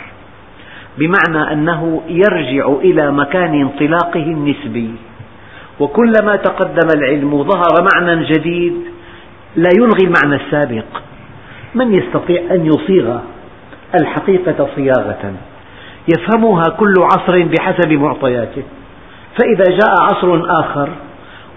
بمعنى 0.98 1.52
أنه 1.52 2.02
يرجع 2.08 2.66
إلى 2.68 3.12
مكان 3.12 3.60
انطلاقه 3.60 4.26
النسبي. 4.36 4.90
وكلما 5.80 6.36
تقدم 6.36 6.88
العلم 6.96 7.42
ظهر 7.42 7.88
معنى 7.94 8.24
جديد 8.24 8.74
لا 9.56 9.68
يلغي 9.76 10.04
المعنى 10.04 10.42
السابق. 10.44 10.84
من 11.74 11.94
يستطيع 11.94 12.42
أن 12.50 12.66
يصيغ 12.66 13.18
الحقيقة 14.00 14.68
صياغة؟ 14.76 15.32
يفهمها 16.08 16.64
كل 16.78 16.94
عصر 16.98 17.42
بحسب 17.42 17.92
معطياته. 17.92 18.62
فإذا 19.38 19.64
جاء 19.64 19.94
عصر 20.02 20.42
آخر 20.60 20.88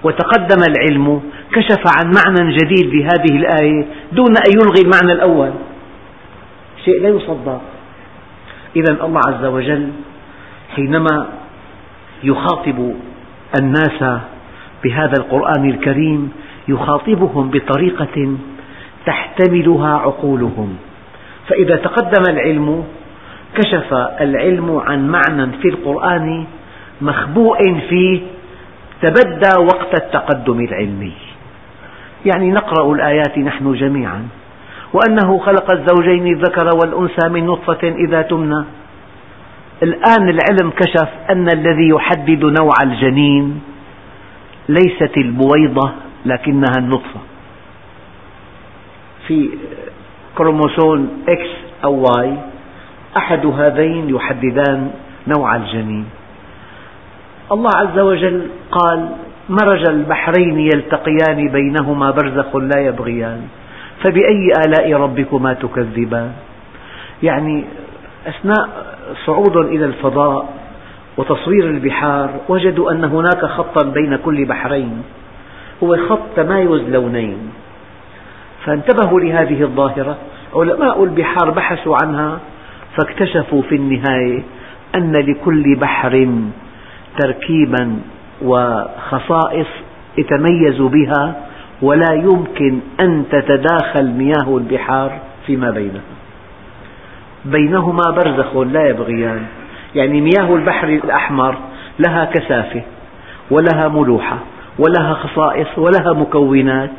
وتقدم 0.03 0.61
العلم 0.69 1.21
كشف 1.53 1.83
عن 1.97 2.11
معنى 2.17 2.51
جديد 2.57 2.93
لهذه 2.93 3.37
الآية 3.37 3.85
دون 4.11 4.33
أن 4.47 4.51
يلغي 4.61 4.81
المعنى 4.85 5.11
الأول. 5.11 5.51
شيء 6.85 7.01
لا 7.01 7.09
يصدق. 7.09 7.61
إذا 8.75 9.05
الله 9.05 9.21
عز 9.27 9.45
وجل 9.45 9.89
حينما 10.75 11.27
يخاطب 12.23 12.93
الناس 13.59 14.21
بهذا 14.83 15.13
القرآن 15.17 15.69
الكريم 15.69 16.31
يخاطبهم 16.67 17.49
بطريقة 17.49 18.37
تحتملها 19.05 19.97
عقولهم. 19.97 20.77
فإذا 21.47 21.75
تقدم 21.75 22.23
العلم 22.29 22.83
كشف 23.55 23.93
العلم 24.21 24.81
عن 24.87 25.07
معنى 25.07 25.51
في 25.61 25.67
القرآن 25.67 26.45
مخبوء 27.01 27.79
فيه 27.89 28.21
تبدى 29.01 29.53
وقت 29.59 30.01
التقدم 30.01 30.59
العلمي. 30.59 31.13
يعني 32.25 32.51
نقرأ 32.51 32.93
الآيات 32.93 33.37
نحن 33.37 33.73
جميعا. 33.73 34.27
وأنه 34.95 35.39
خلق 35.39 35.71
الزوجين 35.71 36.27
الذكر 36.27 36.69
والأنثى 36.75 37.29
من 37.29 37.45
نطفة 37.45 37.83
إذا 37.83 38.21
تمنى. 38.21 38.63
الآن 39.83 40.29
العلم 40.29 40.71
كشف 40.71 41.09
أن 41.29 41.47
الذي 41.53 41.87
يحدد 41.89 42.43
نوع 42.59 42.73
الجنين 42.83 43.61
ليست 44.69 45.17
البويضة 45.17 45.91
لكنها 46.25 46.77
النطفة. 46.77 47.19
في 49.27 49.49
كروموسوم 50.37 51.23
X 51.29 51.51
أو 51.83 51.93
Y 52.03 52.33
أحد 53.17 53.45
هذين 53.45 54.09
يحددان 54.09 54.91
نوع 55.27 55.55
الجنين. 55.55 56.05
الله 57.51 57.71
عز 57.75 57.99
وجل 57.99 58.47
قال 58.71 59.09
مرج 59.49 59.89
البحرين 59.89 60.59
يلتقيان 60.59 61.47
بينهما 61.51 62.11
برزخ 62.11 62.55
لا 62.55 62.79
يبغيان. 62.81 63.41
فبأي 64.05 64.51
آلاء 64.67 64.93
ربكما 64.93 65.53
تكذبان؟ 65.53 66.31
يعني 67.23 67.65
أثناء 68.27 68.69
صعود 69.25 69.57
إلى 69.57 69.85
الفضاء 69.85 70.53
وتصوير 71.17 71.69
البحار 71.69 72.29
وجدوا 72.49 72.91
أن 72.91 73.03
هناك 73.03 73.45
خطا 73.45 73.89
بين 73.89 74.15
كل 74.15 74.45
بحرين. 74.45 75.03
هو 75.83 75.97
خط 76.09 76.19
تمايز 76.35 76.89
لونين. 76.89 77.37
فانتبهوا 78.65 79.19
لهذه 79.19 79.61
الظاهرة. 79.61 80.17
علماء 80.55 81.03
البحار 81.03 81.49
بحثوا 81.51 81.97
عنها 82.03 82.39
فاكتشفوا 82.97 83.61
في 83.61 83.75
النهاية 83.75 84.43
أن 84.95 85.11
لكل 85.11 85.75
بحر 85.75 86.29
تركيبا 87.19 87.99
وخصائص 88.41 89.67
يتميز 90.17 90.81
بها 90.81 91.35
ولا 91.81 92.13
يمكن 92.13 92.79
أن 92.99 93.23
تتداخل 93.31 94.11
مياه 94.11 94.57
البحار 94.57 95.19
فيما 95.45 95.71
بينها 95.71 96.01
بينهما 97.45 98.03
برزخ 98.15 98.57
لا 98.57 98.87
يبغيان. 98.87 99.45
يعني 99.95 100.21
مياه 100.21 100.55
البحر 100.55 100.87
الأحمر 100.87 101.57
لها 101.99 102.25
كثافة 102.25 102.81
ولها 103.51 103.87
ملوحة 103.89 104.37
ولها 104.79 105.13
خصائص 105.13 105.77
ولها 105.77 106.13
مكونات. 106.13 106.91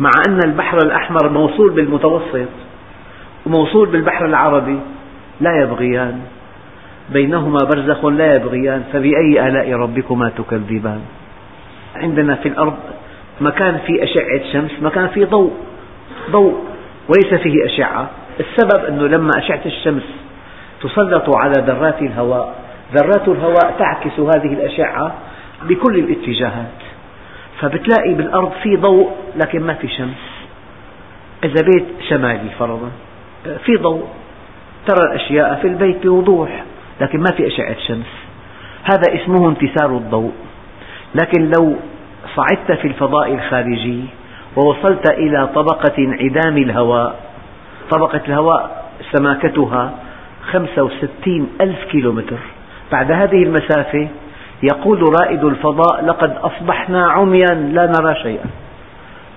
مع 0.00 0.10
أن 0.28 0.40
البحر 0.46 0.76
الأحمر 0.76 1.28
موصول 1.28 1.70
بالمتوسط 1.70 2.48
وموصول 3.46 3.88
بالبحر 3.88 4.26
العربي 4.26 4.78
لا 5.40 5.62
يبغيان. 5.62 6.20
بينهما 7.12 7.58
برزخ 7.58 8.04
لا 8.04 8.34
يبغيان. 8.34 8.84
فبأي 8.92 9.48
آلاء 9.48 9.72
ربكما 9.72 10.30
تكذبان؟ 10.38 11.00
عندنا 11.96 12.34
في 12.34 12.48
الأرض 12.48 12.76
مكان 13.40 13.78
فيه 13.86 14.04
أشعة 14.04 14.52
شمس 14.52 14.70
مكان 14.82 15.08
فيه 15.08 15.24
ضوء 15.24 15.52
ضوء 16.30 16.64
وليس 17.08 17.40
فيه 17.42 17.66
أشعة. 17.66 18.10
السبب 18.40 18.84
أنه 18.84 19.06
لما 19.06 19.30
أشعة 19.36 19.60
الشمس 19.66 20.02
تسلط 20.82 21.36
على 21.36 21.52
ذرات 21.58 22.02
الهواء 22.02 22.54
ذرات 22.94 23.28
الهواء 23.28 23.74
تعكس 23.78 24.20
هذه 24.20 24.52
الأشعة 24.52 25.14
بكل 25.62 25.98
الاتجاهات. 25.98 26.78
فبتلاقي 27.60 28.14
بالأرض 28.14 28.52
في 28.62 28.76
ضوء 28.76 29.10
لكن 29.36 29.60
ما 29.62 29.74
في 29.74 29.88
شمس. 29.88 30.48
إذا 31.44 31.62
بيت 31.62 31.86
شمالي 32.08 32.50
فرضا 32.58 32.90
في 33.64 33.76
ضوء 33.76 34.04
ترى 34.86 35.10
الأشياء 35.10 35.58
في 35.62 35.68
البيت 35.68 36.06
بوضوح 36.06 36.64
لكن 37.00 37.18
ما 37.18 37.36
في 37.36 37.46
أشعة 37.46 37.76
شمس. 37.88 38.06
هذا 38.84 39.22
اسمه 39.22 39.48
انتسار 39.48 39.96
الضوء. 39.96 40.32
لكن 41.14 41.50
لو 41.58 41.76
صعدت 42.36 42.72
في 42.72 42.88
الفضاء 42.88 43.34
الخارجي 43.34 44.04
ووصلت 44.56 45.10
إلى 45.10 45.48
طبقة 45.54 45.98
انعدام 45.98 46.56
الهواء. 46.56 47.20
طبقة 47.90 48.20
الهواء 48.28 48.84
سماكتها 49.12 49.92
65 50.52 51.48
ألف 51.60 51.84
كيلومتر. 51.84 52.38
بعد 52.92 53.12
هذه 53.12 53.42
المسافة 53.42 54.08
يقول 54.62 55.02
رائد 55.22 55.44
الفضاء 55.44 56.04
لقد 56.04 56.36
أصبحنا 56.42 57.10
عميا 57.10 57.54
لا 57.54 57.86
نرى 57.86 58.14
شيئا. 58.22 58.46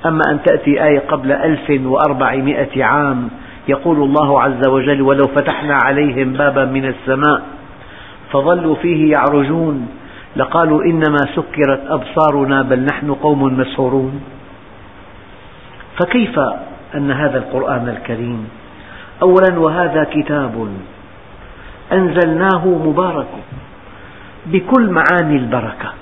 أما 0.05 0.21
أن 0.31 0.43
تأتي 0.43 0.83
آية 0.83 0.99
قبل 0.99 1.31
ألف 1.31 1.81
وأربعمائة 1.85 2.83
عام 2.83 3.29
يقول 3.67 3.97
الله 3.97 4.41
عز 4.41 4.67
وجل 4.67 5.01
ولو 5.01 5.27
فتحنا 5.27 5.77
عليهم 5.85 6.33
بابا 6.33 6.65
من 6.65 6.85
السماء 6.85 7.41
فظلوا 8.31 8.75
فيه 8.75 9.11
يعرجون. 9.11 9.87
لقالوا 10.35 10.83
إنما 10.83 11.17
سكرت 11.35 11.81
أبصارنا 11.87 12.61
بل 12.61 12.85
نحن 12.85 13.13
قوم 13.13 13.43
مسحورون. 13.43 14.21
فكيف 15.99 16.39
أن 16.95 17.11
هذا 17.11 17.37
القرآن 17.37 17.89
الكريم؟ 17.89 18.49
أولا 19.21 19.59
وهذا 19.59 20.03
كتاب 20.03 20.67
أنزلناه 21.93 22.67
مبارك 22.67 23.27
بكل 24.45 24.89
معاني 24.89 25.37
البركة 25.37 25.93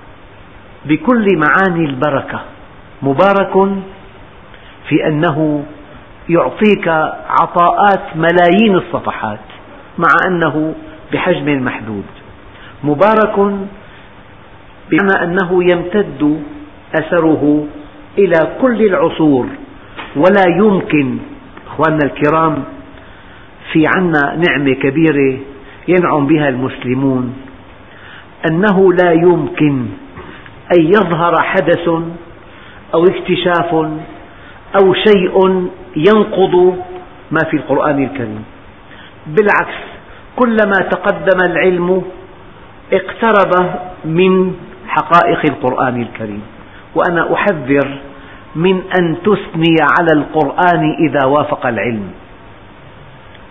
بكل 0.86 1.28
معاني 1.38 1.86
البركة 1.86 2.40
مبارك 3.02 3.82
في 4.88 5.08
أنه 5.08 5.64
يعطيك 6.30 6.88
عطاءات 7.30 8.16
ملايين 8.16 8.76
الصفحات 8.76 9.40
مع 9.98 10.08
أنه 10.28 10.74
بحجم 11.14 11.66
محدود 11.66 12.06
مبارك 12.84 13.68
بمعنى 14.92 15.24
أنه 15.24 15.64
يمتد 15.64 16.44
أثره 16.96 17.66
إلى 18.18 18.56
كل 18.62 18.82
العصور 18.82 19.46
ولا 20.16 20.44
يمكن 20.58 21.18
أخواننا 21.68 22.06
الكرام 22.06 22.64
في 23.72 23.88
عنا 23.96 24.36
نعمة 24.48 24.74
كبيرة 24.74 25.40
ينعم 25.88 26.28
بها 26.28 26.50
المسلمون. 26.50 27.34
أنه 28.52 28.94
لا 28.94 29.12
يمكن 29.12 29.86
أن 30.78 30.84
يظهر 30.86 31.42
حدث 31.42 31.88
أو 32.94 33.04
اكتشاف 33.04 33.74
أو 34.82 34.94
شيء 34.94 35.68
ينقض 35.96 36.78
ما 37.32 37.40
في 37.52 37.58
القرآن 37.58 38.04
الكريم. 38.04 38.44
بالعكس 39.28 39.80
كلما 40.36 40.90
تقدم 40.92 41.52
العلم 41.52 42.04
اقترب 42.94 43.70
من 44.06 44.54
حقائق 45.00 45.40
القرآن 45.50 46.02
الكريم. 46.02 46.42
وأنا 46.96 47.34
أحذر 47.34 47.98
من 48.56 48.82
أن 49.00 49.16
تثني 49.24 49.76
على 50.00 50.12
القرآن 50.14 50.96
إذا 51.08 51.26
وافق 51.26 51.66
العلم. 51.66 52.12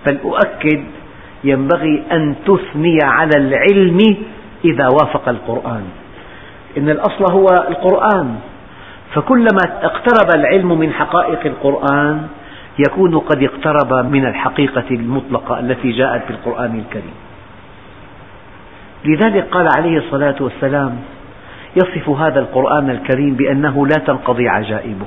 بل 0.06 0.18
أؤكد 0.24 0.84
ينبغي 1.44 2.02
أن 2.12 2.34
تثني 2.46 2.98
على 3.02 3.36
العلم 3.36 3.98
إذا 4.64 4.88
وافق 4.88 5.28
القرآن. 5.28 5.84
إن 6.78 6.88
الأصل 6.88 7.32
هو 7.32 7.46
القرآن. 7.68 8.36
فكلما 9.14 9.64
اقترب 9.82 10.28
العلم 10.34 10.78
من 10.78 10.92
حقائق 10.92 11.46
القرآن 11.46 12.26
يكون 12.88 13.18
قد 13.18 13.42
اقترب 13.42 14.12
من 14.12 14.26
الحقيقة 14.26 14.84
المطلقة 14.90 15.60
التي 15.60 15.92
جاءت 15.92 16.24
في 16.24 16.30
القرآن 16.30 16.78
الكريم. 16.78 17.14
لذلك 19.04 19.48
قال 19.50 19.68
عليه 19.76 19.98
الصلاة 19.98 20.34
والسلام 20.40 20.96
يصف 21.76 22.08
هذا 22.08 22.40
القرآن 22.40 22.90
الكريم 22.90 23.34
بأنه 23.34 23.86
لا 23.86 24.04
تنقضي 24.06 24.48
عجائبه. 24.48 25.06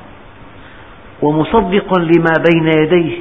ومصدق 1.22 2.00
لما 2.00 2.34
بين 2.52 2.68
يديه. 2.78 3.18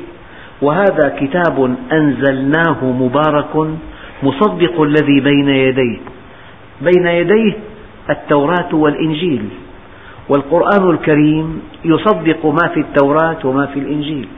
وهذا 0.63 1.17
كتاب 1.21 1.75
أنزلناه 1.93 2.85
مبارك 2.85 3.77
مصدق 4.23 4.81
الذي 4.81 5.21
بين 5.21 5.49
يديه. 5.49 5.99
بين 6.81 7.07
يديه 7.07 7.55
التوراة 8.11 8.75
والإنجيل. 8.75 9.49
والقرآن 10.29 10.91
الكريم 10.91 11.63
يصدق 11.85 12.47
ما 12.47 12.69
في 12.75 12.81
التوراة 12.81 13.39
وما 13.45 13.67
في 13.67 13.79
الإنجيل. 13.79 14.29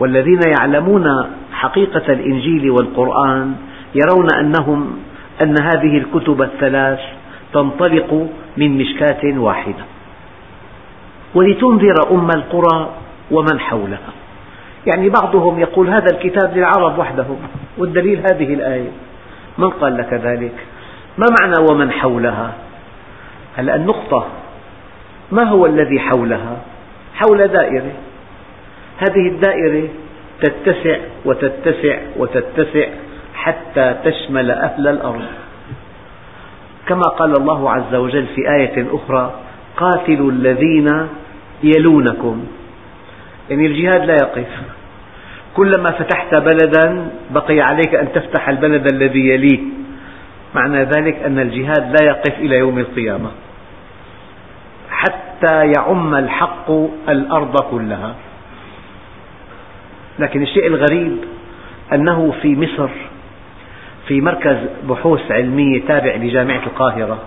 والذين 0.00 0.40
يعلمون 0.58 1.06
حقيقة 1.52 2.12
الإنجيل 2.12 2.70
والقرآن 2.70 3.54
يرون 3.94 4.26
أنهم 4.40 4.98
أن 5.42 5.54
هذه 5.62 5.98
الكتب 5.98 6.42
الثلاث 6.42 7.00
تنطلق 7.52 8.28
من 8.56 8.78
مشكاة 8.78 9.38
واحدة. 9.38 9.84
ولتنذر 11.34 11.94
أم 12.10 12.28
القرى 12.36 12.90
ومن 13.30 13.60
حولها. 13.60 14.12
يعني 14.86 15.08
بعضهم 15.08 15.60
يقول 15.60 15.88
هذا 15.88 16.06
الكتاب 16.12 16.56
للعرب 16.56 16.98
وحدهم 16.98 17.36
والدليل 17.78 18.18
هذه 18.18 18.54
الآية. 18.54 18.90
من 19.58 19.70
قال 19.70 19.96
لك 19.96 20.12
ذلك؟ 20.12 20.54
ما 21.18 21.26
معنى 21.40 21.66
ومن 21.70 21.90
حولها؟ 21.90 22.52
هلأ 23.56 23.76
النقطة 23.76 24.26
ما 25.32 25.42
هو 25.42 25.66
الذي 25.66 26.00
حولها؟ 26.00 26.56
حول 27.14 27.48
دائرة. 27.48 27.92
هذه 28.98 29.28
الدائرة 29.28 29.88
تتسع 30.42 30.98
وتتسع 31.24 31.98
وتتسع 32.16 32.86
حتى 33.34 33.94
تشمل 34.04 34.50
أهل 34.50 34.88
الأرض. 34.88 35.41
كما 36.92 37.08
قال 37.18 37.36
الله 37.40 37.70
عز 37.70 37.94
وجل 37.94 38.26
في 38.26 38.50
آية 38.50 38.86
أخرى 38.92 39.34
قاتلوا 39.76 40.30
الذين 40.30 41.08
يلونكم. 41.62 42.44
يعني 43.50 43.66
الجهاد 43.66 44.04
لا 44.04 44.14
يقف. 44.14 44.48
كلما 45.56 45.90
فتحت 45.90 46.34
بلدا 46.34 47.10
بقي 47.30 47.60
عليك 47.60 47.94
أن 47.94 48.12
تفتح 48.12 48.48
البلد 48.48 48.92
الذي 48.92 49.28
يليه. 49.28 49.60
معنى 50.54 50.84
ذلك 50.84 51.22
أن 51.26 51.38
الجهاد 51.38 51.96
لا 52.00 52.06
يقف 52.06 52.38
إلى 52.38 52.58
يوم 52.58 52.78
القيامة. 52.78 53.30
حتى 54.90 55.72
يعم 55.76 56.14
الحق 56.14 56.70
الأرض 57.08 57.56
كلها. 57.70 58.14
لكن 60.18 60.42
الشيء 60.42 60.66
الغريب 60.66 61.16
أنه 61.92 62.34
في 62.42 62.56
مصر 62.56 62.90
في 64.12 64.20
مركز 64.20 64.56
بحوث 64.88 65.30
علمية 65.30 65.80
تابع 65.88 66.14
لجامعة 66.14 66.62
القاهرة 66.66 67.18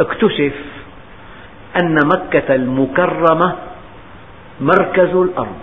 اكتشف 0.00 0.52
أن 1.82 1.96
مكة 2.06 2.54
المكرمة 2.54 3.54
مركز 4.60 5.14
الأرض 5.14 5.56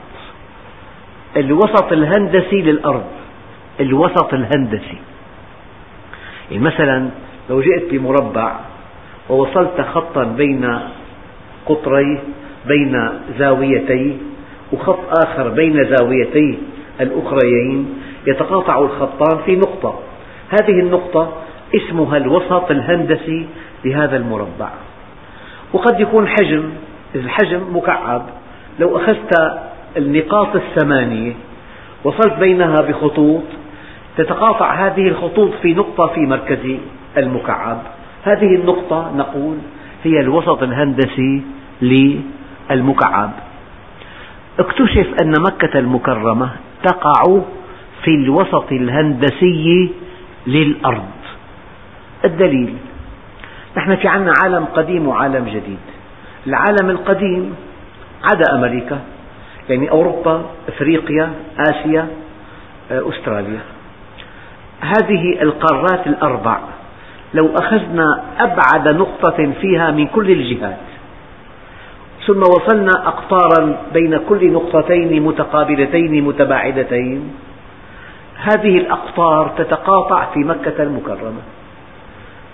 الوسط 1.38 1.92
الهندسي 1.92 2.62
للأرض 2.62 3.06
الوسط 3.80 4.34
الهندسي. 4.34 4.98
يعني 6.52 6.64
مثلا 6.64 7.10
لو 7.50 7.62
جئت 7.62 7.92
بمربع 7.92 8.60
ووصلت 9.30 9.82
خطا 9.82 10.24
بين 10.24 10.80
قطري 11.66 12.20
بين 12.68 13.10
زاويتي 13.40 14.18
وخط 14.74 15.26
آخر 15.26 15.50
بين 15.50 15.96
زاويتي 15.96 16.58
الأخريين 17.02 18.00
يتقاطع 18.28 18.80
الخطان 18.80 19.44
في 19.46 19.56
نقطة. 19.56 20.00
هذه 20.50 20.80
النقطة 20.80 21.34
اسمها 21.76 22.18
الوسط 22.18 22.72
الهندسي 22.72 23.46
لهذا 23.86 24.18
المربع. 24.18 24.70
وقد 25.74 26.00
يكون 26.00 26.28
حجم 26.28 26.64
الحجم 27.16 27.78
مكعب. 27.78 28.26
لو 28.80 28.98
أخذت 28.98 29.60
النقاط 29.98 30.56
الثمانية 30.56 31.34
وصلت 32.04 32.34
بينها 32.40 32.82
بخطوط 32.82 33.44
تتقاطع 34.18 34.88
هذه 34.88 35.08
الخطوط 35.08 35.52
في 35.62 35.74
نقطة 35.74 36.08
في 36.08 36.20
مركز 36.20 36.78
المكعب. 37.18 37.82
هذه 38.24 38.56
النقطة 38.56 39.12
نقول 39.16 39.58
هي 40.04 40.20
الوسط 40.20 40.64
الهندسي 40.64 41.42
للمكعب. 41.82 43.32
اكتشف 44.60 45.08
أن 45.22 45.34
مكة 45.42 45.80
المكرمة 45.80 46.50
تقع 46.84 47.42
في 48.04 48.16
الوسط 48.16 48.72
الهندسي 48.72 49.92
للأرض. 50.48 51.12
الدليل. 52.26 52.76
نحن 53.78 53.96
في 53.96 54.08
عنا 54.08 54.34
عالم 54.44 54.66
قديم 54.66 55.08
وعالم 55.08 55.46
جديد. 55.46 55.86
العالم 56.48 56.90
القديم 56.90 57.56
عدا 58.24 58.56
أمريكا 58.56 59.00
يعني 59.70 59.92
أوروبا 59.92 60.46
أفريقيا 60.70 61.34
آسيا 61.60 62.08
أستراليا. 62.92 63.60
هذه 64.82 65.42
القارات 65.42 66.08
الأربع 66.08 66.60
لو 67.34 67.56
أخذنا 67.56 68.24
أبعد 68.40 68.96
نقطة 68.96 69.52
فيها 69.62 69.92
من 69.92 70.08
كل 70.08 70.32
الجهات 70.32 70.78
ثم 72.28 72.40
وصلنا 72.40 72.92
أقطارا 73.08 73.78
بين 73.94 74.18
كل 74.30 74.52
نقطتين 74.52 75.24
متقابلتين 75.24 76.24
متباعدتين 76.24 77.34
هذه 78.36 78.78
الأقطار 78.78 79.54
تتقاطع 79.58 80.26
في 80.34 80.40
مكة 80.40 80.84
المكرمة. 80.84 81.42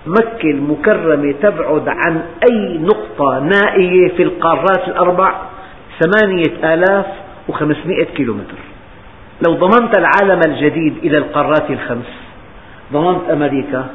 مكة 0.07 0.51
المكرمة 0.51 1.31
تبعد 1.31 1.87
عن 1.87 2.21
أي 2.51 2.77
نقطة 2.77 3.39
نائية 3.39 4.07
في 4.07 4.23
القارات 4.23 4.87
الأربع 4.87 5.33
ثمانية 5.99 6.73
آلاف 6.73 7.05
وخمسمائة 7.49 8.05
كيلومتر. 8.05 8.57
لو 9.47 9.53
ضمنت 9.53 9.97
العالم 9.97 10.39
الجديد 10.47 10.97
إلى 11.03 11.17
القارات 11.17 11.69
الخمس 11.69 12.11
ضمنت 12.93 13.29
أمريكا 13.31 13.85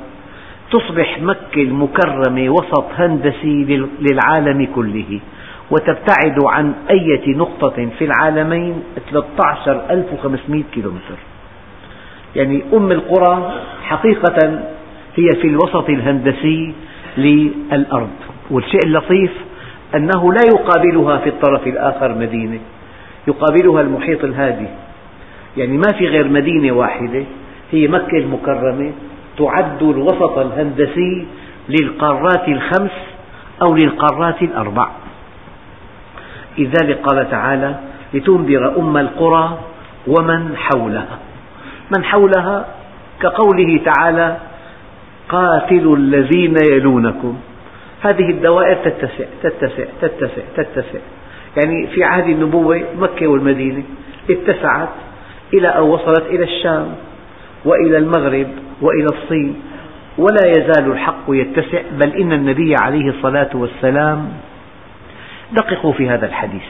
تصبح 0.71 1.19
مكة 1.23 1.63
المكرمة 1.63 2.49
وسط 2.51 2.85
هندسي 2.99 3.89
للعالم 4.01 4.69
كله 4.75 5.21
وتبتعد 5.71 6.39
عن 6.45 6.75
أي 6.91 7.23
نقطة 7.27 7.89
في 7.99 8.05
العالمين 8.05 8.83
13500 9.11 10.63
كيلومتر. 10.75 11.19
يعني 12.37 12.63
أم 12.73 12.93
القرى 12.93 13.53
حقيقة 13.83 14.61
هي 15.17 15.29
في 15.41 15.49
الوسط 15.49 15.89
الهندسي 15.89 16.75
للأرض. 17.17 18.11
والشيء 18.51 18.81
اللطيف 18.87 19.31
أنه 19.95 20.33
لا 20.33 20.41
يقابلها 20.47 21.17
في 21.17 21.29
الطرف 21.29 21.67
الآخر 21.67 22.15
مدينة 22.15 22.59
يقابلها 23.29 23.81
المحيط 23.81 24.25
الهادي. 24.25 24.67
يعني 25.57 25.77
ما 25.77 25.93
في 25.99 26.07
غير 26.07 26.29
مدينة 26.29 26.73
واحدة 26.73 27.25
هي 27.73 27.89
مكة 27.89 28.19
المكرمة 28.19 28.93
تعد 29.39 29.83
الوسط 29.83 30.39
الهندسي 30.39 31.27
للقارات 31.69 32.49
الخمس 32.49 32.91
أو 33.63 33.75
للقارات 33.75 34.43
الأربع. 34.43 34.89
لذلك 36.59 36.99
قال 37.03 37.31
تعالى 37.31 37.75
لتنذر 38.15 38.79
أم 38.79 38.97
القرى 38.97 39.59
ومن 40.07 40.57
حولها 40.57 41.19
من 41.97 42.05
حولها 42.05 42.67
كقوله 43.21 43.81
تعالى 43.85 44.37
قاتلوا 45.29 45.97
الذين 45.97 46.55
يلونكم. 46.73 47.39
هذه 48.03 48.31
الدوائر 48.31 48.77
تتسع 48.77 49.25
تتسع 49.43 49.85
تتسع 50.01 50.43
تتسع. 50.57 50.99
يعني 51.57 51.87
في 51.87 52.05
عهد 52.05 52.29
النبوة 52.29 52.83
مكة 52.99 53.27
والمدينة 53.27 53.83
اتسعت 54.31 54.89
إلى 55.55 55.69
أن 55.69 55.83
وصلت 55.83 56.27
إلى 56.27 56.45
الشام 56.45 56.87
وإلى 57.65 57.99
المغرب 57.99 58.49
وإلى 58.81 59.07
الصين. 59.13 59.63
ولا 60.19 60.47
يزال 60.47 60.93
الحق 60.93 61.25
يتسع 61.29 61.83
بل 61.93 62.13
إن 62.13 62.33
النبي 62.33 62.75
عليه 62.83 63.11
الصلاة 63.11 63.51
والسلام 63.55 64.29
دققوا 65.53 65.93
في 65.93 66.09
هذا 66.09 66.27
الحديث. 66.27 66.69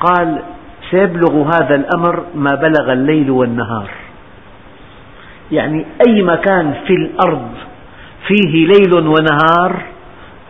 قال 0.00 0.42
سيبلغ 0.90 1.42
هذا 1.42 1.74
الأمر 1.74 2.24
ما 2.34 2.54
بلغ 2.54 2.92
الليل 2.92 3.30
والنهار. 3.30 3.90
يعني 5.52 5.84
أي 6.08 6.22
مكان 6.22 6.74
في 6.86 6.92
الأرض 6.92 7.48
فيه 8.26 8.66
ليل 8.66 8.94
ونهار 8.94 9.82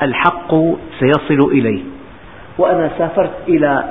الحق 0.02 0.54
سيصل 1.00 1.50
إليه. 1.52 1.82
وأنا 2.58 2.90
سافرت 2.98 3.34
إلى 3.48 3.84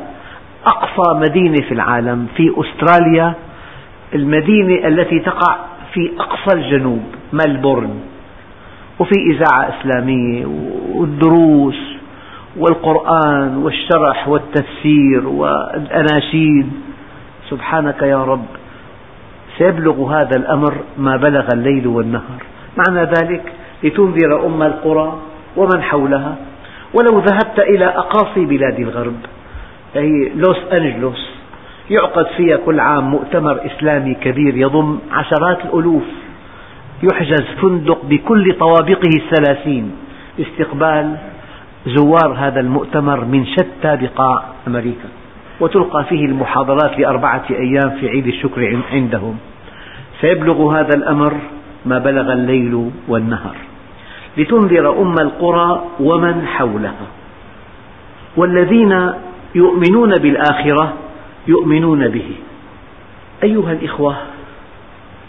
أقصى 0.66 1.20
مدينة 1.20 1.68
في 1.68 1.74
العالم 1.74 2.28
في 2.38 2.52
أستراليا 2.58 3.34
المدينة 4.16 4.88
التي 4.88 5.20
تقع 5.20 5.56
في 5.94 6.12
أقصى 6.20 6.58
الجنوب 6.58 7.04
ملبورن. 7.34 8.00
وفي 9.00 9.16
إذاعة 9.32 9.74
إسلامية 9.80 10.46
والدروس 10.94 11.80
والقرآن 12.58 13.58
والشرح 13.58 14.28
والتفسير 14.28 15.28
والأناشيد. 15.28 16.72
سبحانك 17.50 18.02
يا 18.02 18.24
رب. 18.24 18.46
سيبلغ 19.58 20.14
هذا 20.14 20.36
الأمر 20.38 20.74
ما 20.98 21.18
بلغ 21.18 21.48
الليل 21.54 21.88
والنهار. 21.88 22.42
معنى 22.78 23.04
ذلك 23.04 23.54
لتنذر 23.84 24.46
أم 24.46 24.64
القرى 24.64 25.20
ومن 25.58 25.82
حولها. 25.82 26.36
ولو 26.94 27.20
ذهبت 27.20 27.60
إلى 27.60 27.86
أقاصي 27.86 28.46
بلاد 28.46 28.80
الغرب 28.80 29.16
هي 29.96 30.30
لوس 30.36 30.58
أنجلوس 30.74 31.30
يعقد 31.90 32.28
فيها 32.38 32.58
كل 32.58 32.80
عام 32.80 33.12
مؤتمر 33.12 33.66
إسلامي 33.66 34.14
كبير 34.14 34.58
يضم 34.58 35.00
عشرات 35.12 35.66
الألوف. 35.66 36.04
يحجز 37.04 37.46
فندق 37.62 38.06
بكل 38.06 38.54
طوابقه 38.60 39.10
الثلاثين 39.22 39.92
لاستقبال 40.38 41.18
زوار 41.86 42.34
هذا 42.38 42.60
المؤتمر 42.60 43.26
من 43.26 43.46
شتى 43.46 43.96
بقاع 44.02 44.44
أمريكا. 44.68 45.10
وتلقى 45.60 46.04
فيه 46.04 46.26
المحاضرات 46.26 47.00
لأربعة 47.00 47.44
أيام 47.50 47.90
في 47.90 48.10
عيد 48.10 48.28
الشكر 48.28 48.80
عندهم. 48.92 49.38
سيبلغ 50.22 50.80
هذا 50.80 50.96
الأمر 50.96 51.34
ما 51.86 52.00
بلغ 52.00 52.34
الليل 52.34 52.92
والنهار. 53.08 53.56
لتنذر 54.38 55.02
أم 55.02 55.16
القرى 55.22 55.84
ومن 56.00 56.48
حولها. 56.48 57.08
والذين 58.38 59.14
يؤمنون 59.56 60.18
بالآخرة 60.18 60.94
يؤمنون 61.48 62.08
به. 62.08 62.32
أيها 63.44 63.72
الإخوة 63.72 64.16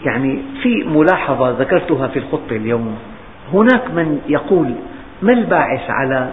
يعني 0.05 0.39
في 0.63 0.83
ملاحظة 0.83 1.49
ذكرتها 1.49 2.07
في 2.07 2.19
الخطة 2.19 2.51
اليوم. 2.55 2.95
هناك 3.53 3.91
من 3.91 4.21
يقول 4.27 4.73
ما 5.21 5.33
الباعث 5.33 5.89
على 5.89 6.29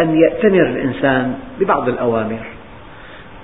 أن 0.00 0.16
يأتمر 0.16 0.66
الإنسان 0.66 1.34
ببعض 1.60 1.88
الأوامر؟ 1.88 2.61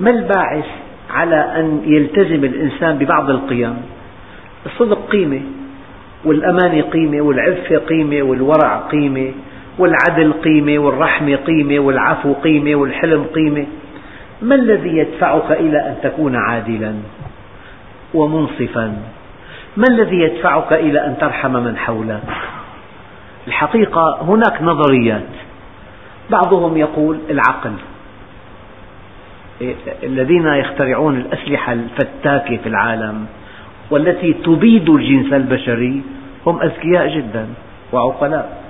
ما 0.00 0.11
الباعث 0.11 0.64
على 1.11 1.37
أن 1.37 1.82
يلتزم 1.84 2.44
الإنسان 2.44 2.98
ببعض 2.98 3.30
القيم؟ 3.30 3.76
الصدق 4.66 5.08
قيمة 5.11 5.40
والأمانة 6.24 6.82
قيمة 6.82 7.20
والعفة 7.20 7.76
قيمة 7.76 8.22
والورع 8.22 8.76
قيمة 8.76 9.32
والعدل 9.78 10.32
قيمة 10.32 10.78
والرحمة 10.78 11.37
قيمة 11.37 11.78
والعفو 11.78 12.32
قيمة 12.32 12.74
والحلم 12.74 13.24
قيمة. 13.24 13.66
ما 14.42 14.54
الذي 14.54 14.88
يدفعك 14.88 15.52
إلى 15.52 15.78
أن 15.78 15.96
تكون 16.02 16.37
عادلا 16.37 16.94
ومنصفا؟ 18.14 18.96
ما 19.76 19.84
الذي 19.90 20.16
يدفعك 20.16 20.72
إلى 20.72 21.06
أن 21.06 21.18
ترحم 21.20 21.52
من 21.52 21.76
حولك؟ 21.76 22.22
الحقيقة 23.46 24.18
هناك 24.22 24.62
نظريات. 24.62 25.28
بعضهم 26.30 26.76
يقول 26.76 27.18
العقل. 27.30 27.72
الذين 30.03 30.47
يخترعون 30.47 31.16
الأسلحة 31.16 31.73
الفتاكة 31.73 32.57
في 32.57 32.68
العالم 32.68 33.27
والتي 33.90 34.33
تبيد 34.33 34.90
الجنس 34.90 35.33
البشري 35.33 36.03
هم 36.47 36.62
أذكياء 36.62 37.09
جدا 37.16 37.47
وعقلاء. 37.92 38.62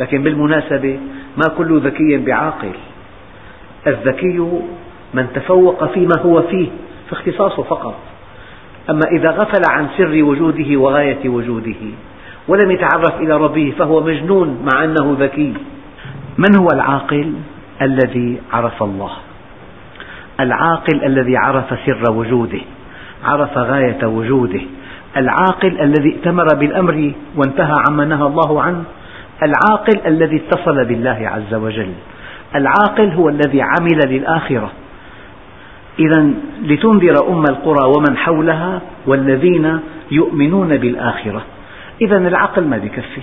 لكن 0.00 0.22
بالمناسبة 0.22 0.98
ما 1.36 1.54
كل 1.58 1.80
ذكي 1.80 2.16
بعاقل. 2.16 2.72
الذكي 3.86 4.38
من 5.14 5.26
تفوق 5.34 5.92
فيما 5.92 6.18
هو 6.18 6.42
فيه 6.42 6.68
في 7.06 7.12
اختصاصه 7.12 7.62
فقط. 7.62 7.94
أما 8.90 9.02
إذا 9.12 9.30
غفل 9.30 9.62
عن 9.70 9.88
سر 9.98 10.22
وجوده 10.22 10.76
وغاية 10.76 11.28
وجوده 11.28 11.82
ولم 12.48 12.70
يتعرف 12.70 13.20
إلى 13.20 13.36
ربه 13.36 13.72
فهو 13.78 14.00
مجنون 14.00 14.68
مع 14.72 14.84
أنه 14.84 15.16
ذكي. 15.20 15.54
من 16.38 16.58
هو 16.58 16.68
العاقل 16.72 17.32
الذي 17.82 18.38
عرف 18.52 18.82
الله؟ 18.82 19.10
العاقل 20.40 21.04
الذي 21.04 21.36
عرف 21.36 21.78
سر 21.86 22.12
وجوده 22.12 22.60
عرف 23.24 23.58
غاية 23.58 24.06
وجوده 24.06 24.60
العاقل 25.16 25.80
الذي 25.80 26.12
ائتمر 26.12 26.46
بالأمر 26.54 27.12
وانتهى 27.36 27.74
عما 27.90 28.04
نهى 28.04 28.26
الله 28.26 28.62
عنه 28.62 28.84
العاقل 29.42 30.06
الذي 30.06 30.36
اتصل 30.36 30.84
بالله 30.84 31.30
عز 31.34 31.54
وجل 31.54 31.92
العاقل 32.54 33.10
هو 33.10 33.28
الذي 33.28 33.62
عمل 33.62 34.00
للآخرة. 34.06 34.72
إذا 35.98 36.30
لتنذر 36.62 37.28
أم 37.28 37.42
القرى 37.50 37.92
ومن 37.96 38.16
حولها 38.16 38.80
والذين 39.06 39.80
يؤمنون 40.10 40.76
بالآخرة. 40.76 41.42
إذا 42.00 42.16
العقل 42.16 42.64
ما 42.64 42.78
بكفي 42.78 43.20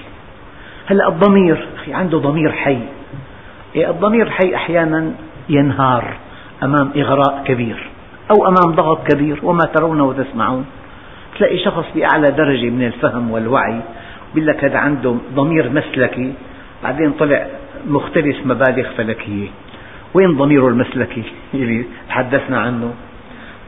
هلا 0.88 1.08
الضمير 1.08 1.68
أخي 1.76 1.94
عنده 1.94 2.18
ضمير 2.18 2.52
حي. 2.52 2.80
إيه، 3.76 3.90
الضمير 3.90 4.28
الحي 4.28 4.56
أحيانا 4.56 5.12
ينهار. 5.50 6.14
أمام 6.64 6.92
إغراء 6.98 7.44
كبير 7.46 7.90
أو 8.32 8.48
أمام 8.48 8.76
ضغط 8.76 9.08
كبير 9.12 9.40
وما 9.44 9.66
ترون 9.76 10.02
وتسمعون. 10.02 10.66
تلاقي 11.38 11.58
شخص 11.58 11.86
بأعلى 11.96 12.32
درجة 12.32 12.70
من 12.70 12.84
الفهم 12.86 13.32
والوعي 13.32 13.80
يقول 14.32 14.48
لك 14.48 14.64
هذا 14.64 14.78
عنده 14.78 15.16
ضمير 15.36 15.70
مسلكي. 15.70 16.34
بعدين 16.84 17.12
طلع 17.12 17.48
مختلف 17.88 18.46
مبالغ 18.46 18.90
فلكية. 18.98 19.48
وين 20.14 20.38
ضمير 20.38 20.68
المسلكي 20.68 21.24
اللي 21.54 21.86
تحدثنا 22.10 22.60
عنه؟ 22.60 22.94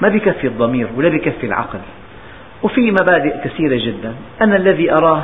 ما 0.02 0.10
بكفي 0.10 0.48
الضمير 0.48 0.88
ولا 0.98 1.10
بكفي 1.10 1.46
العقل. 1.46 1.80
وفي 2.64 2.92
مبادئ 2.92 3.44
كثيرة 3.44 3.78
جدا. 3.86 4.14
أنا 4.42 4.56
الذي 4.56 4.94
أراه 4.94 5.24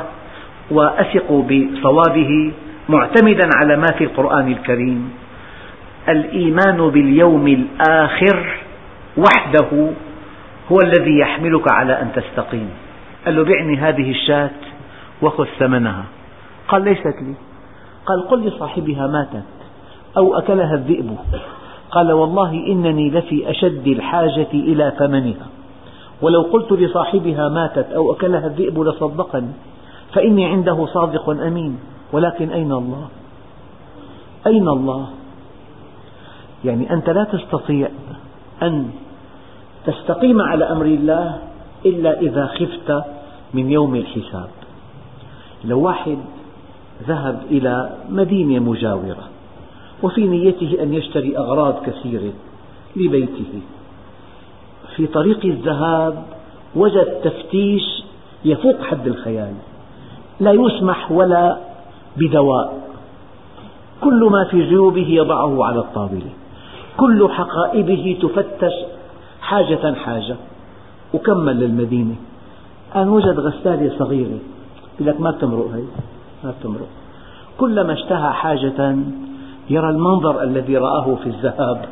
وأثق 0.70 1.32
بصوابه 1.32 2.52
معتمدا 2.88 3.48
على 3.56 3.76
ما 3.76 3.86
في 3.98 4.04
القرآن 4.04 4.52
الكريم. 4.52 5.21
الإيمان 6.08 6.90
باليوم 6.90 7.46
الآخر 7.46 8.58
وحده 9.16 9.92
هو 10.72 10.78
الذي 10.80 11.18
يحملك 11.18 11.72
على 11.72 12.02
أن 12.02 12.12
تستقيم. 12.12 12.70
قال 13.24 13.36
له 13.36 13.44
بعني 13.44 13.76
هذه 13.76 14.10
الشاة 14.10 14.50
وخذ 15.22 15.46
ثمنها. 15.58 16.04
قال 16.68 16.84
ليست 16.84 17.06
لي. 17.22 17.34
قال 18.06 18.28
قل 18.28 18.46
لصاحبها 18.46 19.06
ماتت 19.06 19.44
أو 20.16 20.38
أكلها 20.38 20.74
الذئب. 20.74 21.16
قال 21.90 22.12
والله 22.12 22.50
إنني 22.50 23.10
لفي 23.10 23.50
أشد 23.50 23.86
الحاجة 23.86 24.52
إلى 24.52 24.92
ثمنها. 24.98 25.46
ولو 26.22 26.42
قلت 26.42 26.72
لصاحبها 26.72 27.48
ماتت 27.48 27.92
أو 27.92 28.12
أكلها 28.12 28.46
الذئب 28.46 28.80
لصدقني 28.80 29.52
فإني 30.14 30.46
عنده 30.46 30.86
صادق 30.86 31.30
أمين. 31.30 31.78
ولكن 32.12 32.50
أين 32.50 32.72
الله؟ 32.72 33.08
أين 34.46 34.68
الله؟ 34.68 35.06
يعني 36.64 36.92
أنت 36.92 37.10
لا 37.10 37.24
تستطيع 37.24 37.88
أن 38.62 38.90
تستقيم 39.86 40.40
على 40.40 40.64
أمر 40.64 40.84
الله 40.84 41.38
إلا 41.86 42.20
إذا 42.20 42.46
خفت 42.46 43.04
من 43.54 43.70
يوم 43.70 43.94
الحساب. 43.94 44.48
لو 45.64 45.80
واحد 45.80 46.18
ذهب 47.06 47.42
إلى 47.50 47.90
مدينة 48.10 48.58
مجاورة 48.58 49.28
وفي 50.02 50.26
نيته 50.26 50.82
أن 50.82 50.94
يشتري 50.94 51.38
أغراض 51.38 51.82
كثيرة 51.86 52.32
لبيته 52.96 53.60
في 54.96 55.06
طريق 55.06 55.44
الذهاب 55.44 56.24
وجد 56.76 57.20
تفتيش 57.24 58.02
يفوق 58.44 58.82
حد 58.82 59.06
الخيال 59.06 59.54
لا 60.40 60.52
يسمح 60.52 61.12
ولا 61.12 61.58
بدواء 62.16 62.82
كل 64.00 64.28
ما 64.32 64.44
في 64.44 64.68
جيوبه 64.68 65.06
يضعه 65.08 65.64
على 65.64 65.78
الطاولة. 65.78 66.30
كل 66.96 67.28
حقائبه 67.30 68.18
تفتش 68.22 68.72
حاجة 69.40 69.94
حاجة. 69.94 70.36
وكمل 71.14 71.60
للمدينة. 71.60 72.14
أن 72.96 73.08
وجد 73.08 73.40
غسالة 73.40 73.98
صغيرة. 73.98 74.38
يقول 74.94 75.08
لك 75.08 75.20
ما 75.20 75.30
بتمرق 75.30 75.70
هي؟ 75.74 75.82
ما 76.44 76.54
بتمرق. 76.60 76.88
كلما 77.58 77.92
اشتهى 77.92 78.32
حاجة 78.32 78.96
يرى 79.70 79.90
المنظر 79.90 80.42
الذي 80.42 80.76
رآه 80.76 81.14
في 81.14 81.26
الذهاب. 81.26 81.84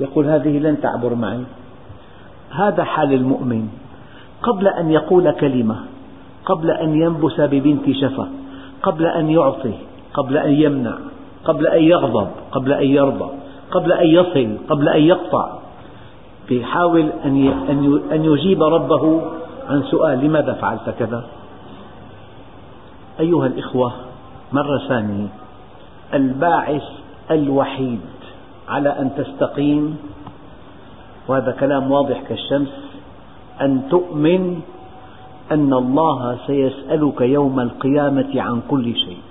يقول 0.00 0.26
هذه 0.26 0.58
لن 0.58 0.80
تعبر 0.80 1.14
معي. 1.14 1.44
هذا 2.50 2.84
حال 2.84 3.12
المؤمن. 3.12 3.68
قبل 4.42 4.68
أن 4.68 4.90
يقول 4.90 5.30
كلمة 5.30 5.76
قبل 6.46 6.70
أن 6.70 6.94
ينبس 6.94 7.40
ببنت 7.40 7.90
شفة 7.90 8.28
قبل 8.82 9.06
أن 9.06 9.30
يعطي 9.30 9.74
قبل 10.14 10.36
أن 10.36 10.52
يمنع 10.52 10.94
قبل 11.44 11.66
أن 11.66 11.82
يغضب 11.82 12.28
قبل 12.52 12.72
أن 12.72 12.86
يرضى. 12.86 13.39
قبل 13.70 13.92
أن 13.92 14.06
يصل 14.06 14.58
قبل 14.68 14.88
أن 14.88 15.02
يقطع. 15.02 15.58
يحاول 16.50 17.10
أن 18.12 18.24
يجيب 18.24 18.62
ربه 18.62 19.22
عن 19.68 19.82
سؤال 19.82 20.24
لماذا 20.24 20.52
فعلت 20.52 20.90
كذا؟ 20.98 21.24
أيها 23.20 23.46
الإخوة 23.46 23.92
مرة 24.52 24.78
ثانية 24.88 25.28
الباعث 26.14 26.82
الوحيد 27.30 28.00
على 28.68 28.88
أن 28.88 29.10
تستقيم 29.16 29.96
وهذا 31.28 31.52
كلام 31.60 31.90
واضح 31.90 32.22
كالشمس 32.28 32.74
أن 33.60 33.82
تؤمن 33.90 34.60
أن 35.52 35.72
الله 35.72 36.38
سيسألك 36.46 37.20
يوم 37.20 37.60
القيامة 37.60 38.42
عن 38.42 38.60
كل 38.68 38.94
شيء. 38.94 39.22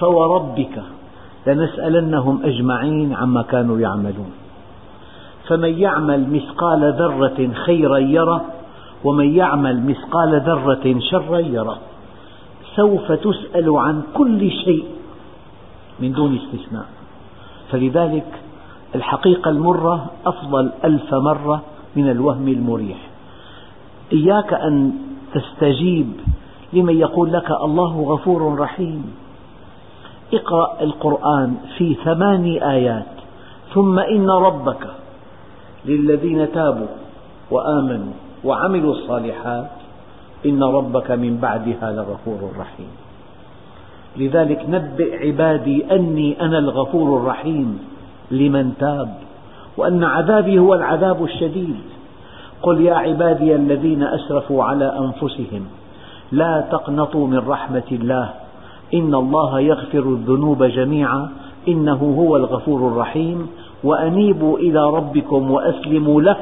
فوربك 0.00 0.82
لنسألنهم 1.46 2.40
أجمعين 2.44 3.14
عما 3.14 3.42
كانوا 3.42 3.80
يعملون. 3.80 4.30
فمن 5.48 5.78
يعمل 5.78 6.30
مثقال 6.30 6.92
ذرة 6.92 7.52
خيرا 7.52 7.98
يره 7.98 8.44
ومن 9.04 9.34
يعمل 9.34 9.86
مثقال 9.86 10.40
ذرة 10.40 10.98
شرا 11.10 11.38
يره. 11.38 11.78
سوف 12.76 13.12
تسأل 13.12 13.76
عن 13.76 14.02
كل 14.14 14.50
شيء 14.50 14.84
من 16.00 16.12
دون 16.12 16.36
استثناء. 16.36 16.86
فلذلك 17.70 18.26
الحقيقة 18.94 19.50
المرة 19.50 20.06
أفضل 20.26 20.70
ألف 20.84 21.14
مرة 21.14 21.62
من 21.96 22.10
الوهم 22.10 22.48
المريح. 22.48 22.98
إياك 24.12 24.52
أن 24.54 24.92
تستجيب 25.34 26.12
لمن 26.72 26.96
يقول 26.96 27.32
لك 27.32 27.50
الله 27.50 28.02
غفور 28.08 28.58
رحيم. 28.58 29.14
اقرأ 30.32 30.76
القرآن 30.80 31.56
في 31.78 31.94
ثمان 32.04 32.44
آيات. 32.62 33.06
ثم 33.74 33.98
إن 33.98 34.30
ربك 34.30 34.86
للذين 35.84 36.52
تابوا 36.52 36.86
وآمنوا 37.50 38.12
وعملوا 38.44 38.94
الصالحات 38.94 39.70
إن 40.46 40.62
ربك 40.62 41.10
من 41.10 41.36
بعدها 41.36 41.92
لغفور 41.92 42.50
رحيم. 42.58 42.90
لذلك 44.16 44.66
نبئ 44.68 45.26
عبادي 45.26 45.94
أني 45.94 46.40
أنا 46.40 46.58
الغفور 46.58 47.16
الرحيم 47.16 47.78
لمن 48.30 48.72
تاب 48.78 49.14
وأن 49.76 50.04
عذابي 50.04 50.58
هو 50.58 50.74
العذاب 50.74 51.24
الشديد. 51.24 51.80
قل 52.62 52.80
يا 52.80 52.94
عبادي 52.94 53.54
الذين 53.54 54.02
أسرفوا 54.02 54.64
على 54.64 54.98
أنفسهم 54.98 55.66
لا 56.32 56.64
تقنطوا 56.70 57.26
من 57.26 57.48
رحمة 57.48 57.88
الله 57.92 58.30
إن 58.94 59.14
الله 59.14 59.60
يغفر 59.60 59.98
الذنوب 59.98 60.62
جميعا 60.64 61.28
إنه 61.68 62.14
هو 62.18 62.36
الغفور 62.36 62.88
الرحيم 62.88 63.46
وأنيبوا 63.84 64.58
إلى 64.58 64.90
ربكم 64.90 65.50
وأسلموا 65.50 66.22
له 66.22 66.36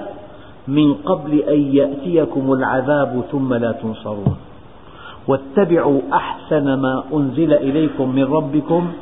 من 0.69 0.95
قبل 0.95 1.39
أن 1.39 1.61
يأتيكم 1.61 2.53
العذاب 2.53 3.23
ثم 3.33 3.55
لا 3.55 3.73
تنصرون. 3.73 4.37
واتبعوا 5.29 6.01
أحسن 6.13 6.75
ما 6.75 7.03
أنزل 7.13 7.53
إليكم 7.53 8.15
من 8.15 8.25
ربكم 8.25 8.93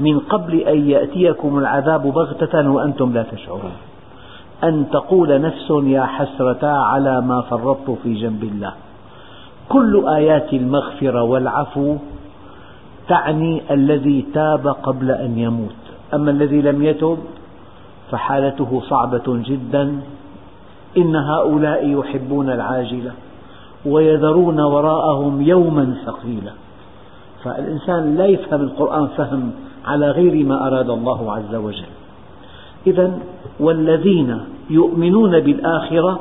من 0.00 0.18
قبل 0.18 0.54
أن 0.54 0.90
يأتيكم 0.90 1.58
العذاب 1.58 2.02
بغتة 2.02 2.70
وأنتم 2.70 3.12
لا 3.12 3.22
تشعرون. 3.22 3.72
أن 4.64 4.86
تقول 4.92 5.40
نفس 5.40 5.70
يا 5.70 6.04
حسرتا 6.04 6.66
على 6.66 7.20
ما 7.20 7.40
فرطت 7.40 7.98
في 8.02 8.14
جنب 8.14 8.44
الله. 8.44 8.72
كل 9.68 10.08
آيات 10.08 10.52
المغفرة 10.52 11.22
والعفو 11.22 11.96
تعني 13.08 13.62
الذي 13.70 14.26
تاب 14.34 14.66
قبل 14.66 15.10
أن 15.10 15.38
يموت. 15.38 15.82
أما 16.14 16.30
الذي 16.30 16.62
لم 16.62 16.82
يتب 16.82 17.18
فحالته 18.10 18.82
صعبة 18.88 19.22
جدا. 19.26 20.00
إن 20.96 21.16
هؤلاء 21.16 21.88
يحبون 21.88 22.50
العاجلة 22.50 23.12
ويذرون 23.86 24.60
وراءهم 24.60 25.42
يوما 25.42 25.94
ثقيلا. 26.06 26.52
فالإنسان 27.44 28.16
لا 28.16 28.26
يفهم 28.26 28.60
القرآن 28.60 29.06
فهم 29.06 29.50
على 29.86 30.10
غير 30.10 30.46
ما 30.46 30.66
أراد 30.66 30.90
الله 30.90 31.32
عز 31.32 31.54
وجل. 31.54 31.92
إذا 32.86 33.18
والذين 33.60 34.40
يؤمنون 34.70 35.40
بالآخرة 35.40 36.20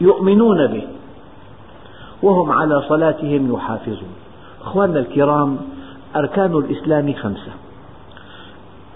يؤمنون 0.00 0.66
به 0.66 0.82
وهم 2.22 2.52
على 2.52 2.82
صلاتهم 2.88 3.54
يحافظون. 3.54 4.14
أخواننا 4.64 4.98
الكرام 4.98 5.56
أركان 6.16 6.56
الإسلام 6.56 7.12
خمسة. 7.12 7.52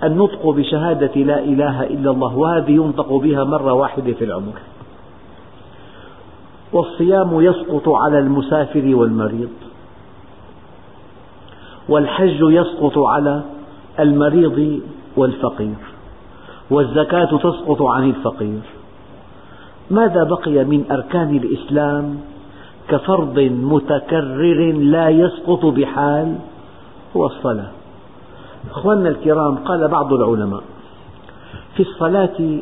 النطق 0.05 0.51
بشهادة 0.51 1.21
لا 1.21 1.39
إله 1.39 1.83
إلا 1.83 2.11
الله 2.11 2.37
وهذه 2.37 2.71
ينطق 2.71 3.13
بها 3.13 3.45
مرة 3.45 3.73
واحدة 3.73 4.13
في 4.13 4.25
العمر. 4.25 4.59
والصيام 6.73 7.41
يسقط 7.41 7.89
على 7.89 8.19
المسافر 8.19 8.95
والمريض. 8.95 9.51
والحج 11.89 12.39
يسقط 12.41 12.99
على 12.99 13.43
المريض 14.01 14.81
والفقير. 15.17 15.81
والزكاة 16.71 17.37
تسقط 17.37 17.83
عن 17.83 18.11
الفقير. 18.11 18.61
ماذا 19.91 20.25
بقي 20.25 20.65
من 20.65 20.85
أركان 20.91 21.37
الإسلام 21.37 22.21
كفرض 22.89 23.39
متكرر 23.39 24.73
لا 24.73 25.09
يسقط 25.09 25.67
بحال؟ 25.67 26.39
هو 27.17 27.27
الصلاة. 27.27 27.71
أخواننا 28.71 29.09
الكرام 29.09 29.57
قال 29.57 29.89
بعض 29.89 30.13
العلماء 30.13 30.63
في 31.77 31.83
الصلاة 31.83 32.59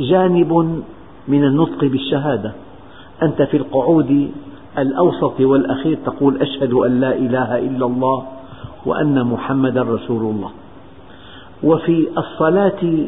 جانب 0.00 0.82
من 1.28 1.44
النطق 1.44 1.84
بالشهادة. 1.84 2.52
أنت 3.22 3.42
في 3.42 3.56
القعود 3.56 4.30
الأوسط 4.78 5.40
والأخير 5.40 5.98
تقول 6.06 6.42
أشهد 6.42 6.72
أن 6.72 7.00
لا 7.00 7.16
إله 7.16 7.58
إلا 7.58 7.86
الله 7.86 8.24
وأن 8.86 9.24
محمدا 9.24 9.82
رسول 9.82 10.22
الله. 10.34 10.50
وفي 11.62 12.08
الصلاة 12.18 13.06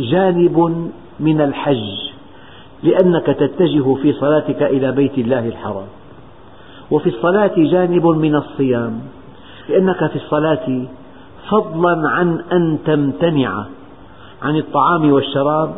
جانب 0.00 0.90
من 1.20 1.40
الحج 1.40 2.10
لأنك 2.82 3.26
تتجه 3.26 3.94
في 3.94 4.12
صلاتك 4.12 4.62
إلى 4.62 4.92
بيت 4.92 5.18
الله 5.18 5.48
الحرام. 5.48 5.86
وفي 6.90 7.08
الصلاة 7.08 7.52
جانب 7.56 8.06
من 8.06 8.34
الصيام 8.34 9.00
لأنك 9.68 10.06
في 10.06 10.16
الصلاة 10.16 10.82
فضلا 11.50 12.08
عن 12.08 12.40
أن 12.52 12.78
تمتنع 12.86 13.64
عن 14.42 14.56
الطعام 14.56 15.12
والشراب 15.12 15.74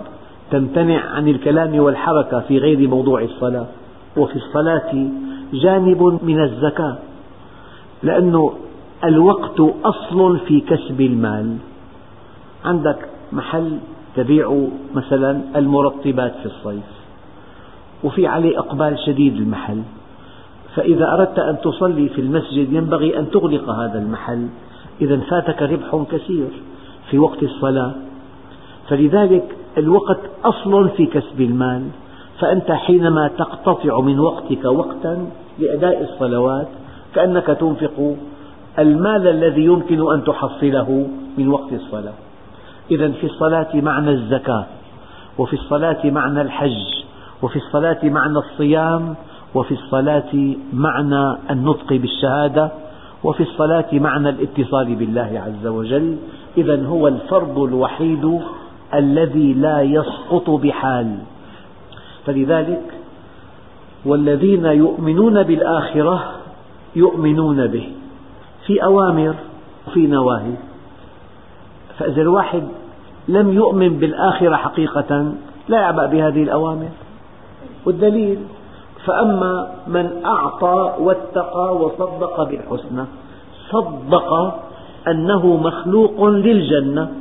تمتنع 0.50 1.00
عن 1.10 1.28
الكلام 1.28 1.78
والحركة 1.80 2.40
في 2.40 2.58
غير 2.58 2.88
موضوع 2.88 3.22
الصلاة. 3.22 3.66
وفي 4.16 4.36
الصلاة 4.36 5.08
جانب 5.52 6.18
من 6.22 6.42
الزكاة 6.42 6.96
لأن 8.02 8.50
الوقت 9.04 9.60
أصل 9.84 10.38
في 10.38 10.60
كسب 10.60 11.00
المال. 11.00 11.56
عندك 12.64 13.08
محل 13.32 13.78
تبيع 14.16 14.66
مثلا 14.94 15.40
المرطبات 15.56 16.34
في 16.42 16.46
الصيف 16.46 16.98
وفي 18.04 18.26
عليه 18.26 18.58
إقبال 18.58 18.98
شديد 19.06 19.36
المحل. 19.36 19.82
فإذا 20.74 21.12
أردت 21.12 21.38
أن 21.38 21.56
تصلي 21.60 22.08
في 22.08 22.20
المسجد 22.20 22.72
ينبغي 22.72 23.18
أن 23.18 23.30
تغلق 23.30 23.70
هذا 23.70 23.98
المحل. 23.98 24.48
إذا 25.00 25.16
فاتك 25.16 25.62
ربح 25.62 26.04
كثير 26.12 26.48
في 27.10 27.18
وقت 27.18 27.42
الصلاة. 27.42 27.92
فلذلك 28.88 29.56
الوقت 29.78 30.20
أصل 30.44 30.88
في 30.88 31.06
كسب 31.06 31.40
المال. 31.40 31.82
فأنت 32.40 32.72
حينما 32.72 33.28
تقتطع 33.28 34.00
من 34.00 34.20
وقتك 34.20 34.64
وقتا 34.64 35.26
لأداء 35.58 36.02
الصلوات 36.02 36.68
كأنك 37.14 37.46
تنفق 37.46 38.16
المال 38.78 39.28
الذي 39.28 39.64
يمكن 39.64 40.12
أن 40.12 40.24
تحصله 40.24 41.08
من 41.38 41.48
وقت 41.48 41.72
الصلاة. 41.72 42.14
إذا 42.90 43.08
في 43.08 43.26
الصلاة 43.26 43.68
معنى 43.74 44.10
الزكاة 44.10 44.66
وفي 45.38 45.52
الصلاة 45.52 46.10
معنى 46.10 46.42
الحج 46.42 47.04
وفي 47.42 47.56
الصلاة 47.56 47.98
معنى 48.04 48.38
الصيام 48.38 49.14
وفي 49.54 49.74
الصلاة 49.74 50.54
معنى 50.72 51.36
النطق 51.50 51.88
بالشهادة 51.92 52.70
وفي 53.24 53.42
الصلاة 53.42 53.86
معنى 53.92 54.28
الاتصال 54.28 54.94
بالله 54.94 55.42
عز 55.46 55.66
وجل. 55.66 56.16
إذا 56.58 56.86
هو 56.86 57.08
الفرض 57.08 57.58
الوحيد 57.58 58.40
الذي 58.94 59.54
لا 59.54 59.82
يسقط 59.82 60.50
بحال. 60.50 61.16
فلذلك 62.26 62.82
والذين 64.04 64.64
يؤمنون 64.64 65.42
بالآخرة 65.42 66.32
يؤمنون 66.96 67.66
به. 67.66 67.88
في 68.66 68.84
أوامر 68.84 69.34
وفي 69.88 70.06
نواهي. 70.06 70.54
فإذا 71.98 72.22
الواحد 72.22 72.62
لم 73.28 73.52
يؤمن 73.52 73.88
بالآخرة 73.88 74.56
حقيقة 74.56 75.32
لا 75.68 75.80
يعبأ 75.80 76.06
بهذه 76.06 76.42
الأوامر. 76.42 76.88
والدليل 77.86 78.38
فأما 79.04 79.70
من 79.86 80.24
أعطى 80.24 80.94
واتقى 80.98 81.76
وصدق 81.76 82.42
بالحسنى 82.42 83.04
صدق 83.70 84.54
أنه 85.08 85.46
مخلوق 85.46 86.24
للجنة. 86.24 87.12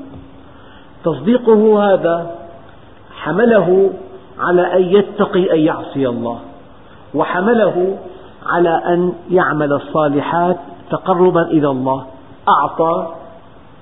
تصديقه 1.04 1.94
هذا 1.94 2.32
حمله 3.12 3.90
على 4.40 4.74
أن 4.76 4.82
يتقي 4.82 5.54
أن 5.54 5.60
يعصي 5.60 6.08
الله 6.08 6.40
وحمله 7.16 7.98
على 8.46 8.70
أن 8.70 9.14
يعمل 9.30 9.74
الصالحات 9.74 10.58
تقربا 10.90 11.42
إلى 11.42 11.70
الله. 11.70 12.06
أعطى 12.50 13.08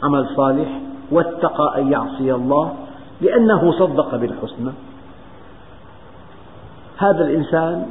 عمل 0.04 0.28
صالح 0.36 0.68
واتقى 1.12 1.82
أن 1.82 1.92
يعصي 1.92 2.34
الله 2.34 2.74
لأنه 3.22 3.72
صدق 3.72 4.16
بالحسنى. 4.16 4.72
هذا 6.98 7.24
الإنسان 7.24 7.86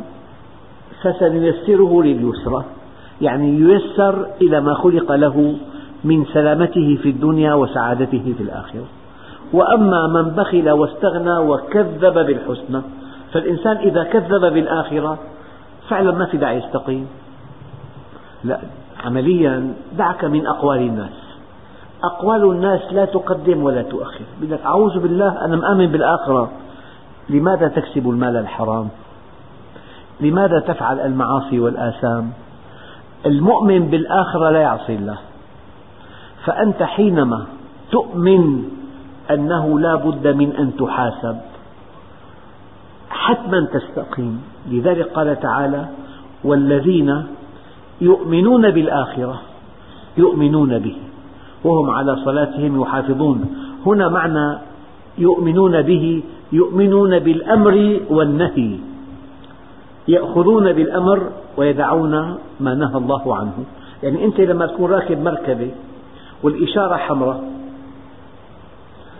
فسنيسره 1.02 2.02
لليسرى 2.02 2.64
يعني 3.20 3.60
ييسر 3.60 4.26
إلى 4.42 4.60
ما 4.60 4.74
خلق 4.74 5.12
له 5.12 5.56
من 6.04 6.24
سلامته 6.24 6.98
في 7.02 7.08
الدنيا 7.08 7.54
وسعادته 7.54 8.34
في 8.38 8.42
الآخرة. 8.42 8.84
وأما 9.52 10.06
من 10.06 10.30
بخل 10.30 10.70
واستغنى 10.70 11.38
وكذب 11.38 12.14
بالحسنى 12.14 12.82
فالإنسان 13.32 13.76
إذا 13.76 14.04
كذب 14.04 14.40
بالآخرة 14.40 15.18
فعلا 15.88 16.12
ما 16.12 16.26
في 16.26 16.36
داعي 16.36 16.58
يستقيم. 16.58 17.06
لا 18.44 18.58
عمليا 19.04 19.74
دعك 19.98 20.24
من 20.24 20.46
أقوال 20.46 20.78
الناس. 20.78 21.36
أقوال 22.04 22.44
الناس 22.44 22.92
لا 22.92 23.04
تقدم 23.04 23.62
ولا 23.62 23.82
تؤخر. 23.82 24.24
لك 24.42 24.60
أعوذ 24.66 24.98
بالله 24.98 25.44
أنا 25.44 25.56
مآمن 25.56 25.86
بالآخرة. 25.86 26.50
لماذا 27.30 27.68
تكسب 27.68 28.10
المال 28.10 28.36
الحرام؟ 28.36 28.88
لماذا 30.20 30.60
تفعل 30.60 31.00
المعاصي 31.00 31.60
والآثام؟ 31.60 32.30
المؤمن 33.26 33.88
بالآخرة 33.88 34.50
لا 34.50 34.60
يعصي 34.60 34.94
الله. 34.94 35.18
فأنت 36.44 36.82
حينما 36.82 37.46
تؤمن 37.90 38.64
أنه 39.30 39.80
لا 39.80 39.94
بد 39.94 40.26
من 40.26 40.52
أن 40.52 40.76
تحاسب 40.76 41.36
حتما 43.10 43.66
تستقيم. 43.72 44.42
لذلك 44.70 45.08
قال 45.08 45.40
تعالى 45.40 45.86
والذين 46.44 47.24
يؤمنون 48.00 48.70
بالآخرة 48.70 49.40
يؤمنون 50.16 50.78
به. 50.78 50.96
وهم 51.64 51.90
على 51.90 52.16
صلاتهم 52.16 52.80
يحافظون. 52.82 53.56
هنا 53.86 54.08
معنى 54.08 54.58
يؤمنون 55.18 55.82
به 55.82 56.22
يؤمنون 56.52 57.18
بالأمر 57.18 58.00
والنهي 58.10 58.78
يأخذون 60.08 60.72
بالأمر 60.72 61.30
ويدعون 61.56 62.38
ما 62.60 62.74
نهى 62.74 62.96
الله 62.96 63.36
عنه. 63.36 63.64
يعني 64.02 64.24
أنت 64.24 64.40
لما 64.40 64.66
تكون 64.66 64.90
راكب 64.90 65.22
مركبة 65.22 65.70
والإشارة 66.42 66.96
حمراء 66.96 67.44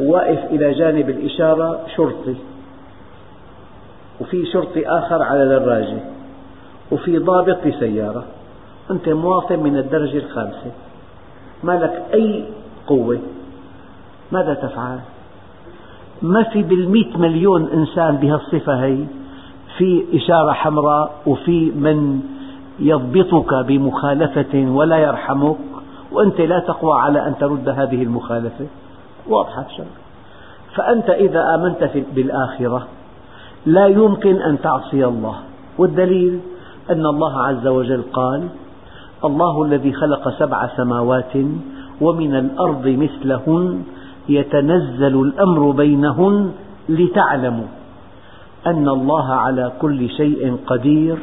واقف 0.01 0.45
إلى 0.51 0.75
جانب 0.75 1.11
الإشارة 1.11 1.81
شرطي 1.97 2.35
وفي 4.21 4.47
شرطي 4.47 4.89
آخر 4.89 5.23
على 5.23 5.49
دراجة 5.49 5.99
وفي 6.93 7.19
ضابط 7.19 7.67
بسيارة 7.67 8.25
أنت 8.91 9.09
مواطن 9.09 9.59
من 9.59 9.77
الدرجة 9.77 10.19
الخامسة. 10.19 10.73
ما 11.63 11.73
لك 11.73 12.03
أي 12.15 12.45
قوة؟ 12.87 13.19
ماذا 14.33 14.55
تفعل؟ 14.55 14.99
ما 16.23 16.43
في 16.43 16.63
بالمئة 16.63 17.19
مليون 17.19 17.69
إنسان 17.69 18.17
بهالصفة 18.17 18.85
هي. 18.85 19.05
في 19.79 20.05
إشارة 20.15 20.53
حمراء 20.53 21.15
وفي 21.27 21.71
من 21.71 22.21
يضبطك 22.79 23.55
بمخالفة 23.55 24.71
ولا 24.71 24.97
يرحمك 24.97 25.57
وأنت 26.13 26.41
لا 26.41 26.59
تقوى 26.59 27.01
على 27.01 27.27
أن 27.27 27.35
ترد 27.41 27.69
هذه 27.69 28.03
المخالفة. 28.03 28.67
واضحة 29.29 29.67
الشرع 29.71 29.87
فأنت 30.75 31.11
إذا 31.11 31.55
آمنت 31.55 31.91
بالآخرة 32.15 32.87
لا 33.67 33.87
يمكن 33.87 34.37
أن 34.37 34.61
تعصي 34.61 35.05
الله. 35.05 35.35
والدليل 35.79 36.41
أن 36.91 37.07
الله 37.07 37.43
عز 37.43 37.67
وجل 37.67 38.03
قال 38.13 38.49
الله 39.25 39.65
الذي 39.65 39.93
خلق 39.93 40.29
سبع 40.39 40.69
سماوات 40.77 41.37
ومن 42.01 42.35
الأرض 42.35 42.87
مثلهن 42.87 43.83
يتنزل 44.29 45.21
الأمر 45.21 45.71
بينهن 45.71 46.53
لتعلموا 46.89 47.67
أن 48.67 48.89
الله 48.89 49.33
على 49.33 49.73
كل 49.81 50.09
شيء 50.09 50.57
قدير 50.67 51.19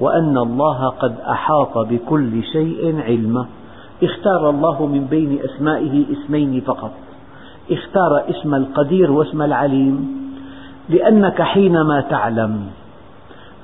وأن 0.00 0.38
الله 0.38 0.88
قد 0.88 1.14
أحاط 1.20 1.78
بكل 1.78 2.42
شيء 2.42 3.00
علما. 3.00 3.46
اختار 4.02 4.50
الله 4.50 4.86
من 4.86 5.04
بين 5.06 5.38
أسمائه 5.44 6.04
اسمين 6.12 6.60
فقط. 6.60 6.92
اختار 7.70 8.30
اسم 8.30 8.54
القدير 8.54 9.12
واسم 9.12 9.42
العليم 9.42 10.22
لأنك 10.88 11.42
حينما 11.42 12.00
تعلم 12.00 12.66